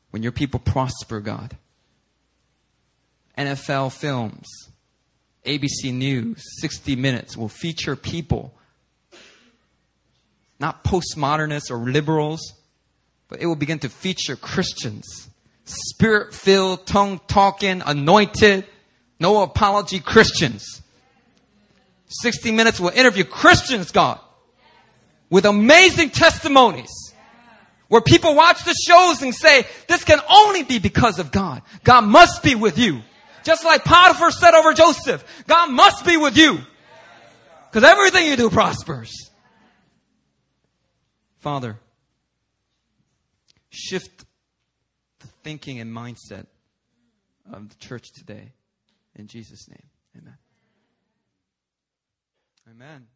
[0.10, 1.56] When your people prosper, God,
[3.38, 4.48] NFL films,
[5.46, 8.54] ABC News, 60 Minutes will feature people,
[10.60, 12.42] not postmodernists or liberals,
[13.30, 15.30] but it will begin to feature Christians,
[15.64, 18.66] spirit filled, tongue talking, anointed,
[19.20, 20.82] no apology Christians.
[22.12, 24.20] 60 Minutes will interview Christians, God,
[25.30, 26.92] with amazing testimonies.
[27.88, 31.62] Where people watch the shows and say, this can only be because of God.
[31.84, 33.02] God must be with you.
[33.44, 36.60] Just like Potiphar said over Joseph, God must be with you.
[37.70, 39.30] Because everything you do prospers.
[41.40, 41.80] Father,
[43.70, 44.26] shift
[45.20, 46.46] the thinking and mindset
[47.52, 48.54] of the church today.
[49.16, 50.38] In Jesus' name, amen.
[52.72, 53.08] Amen.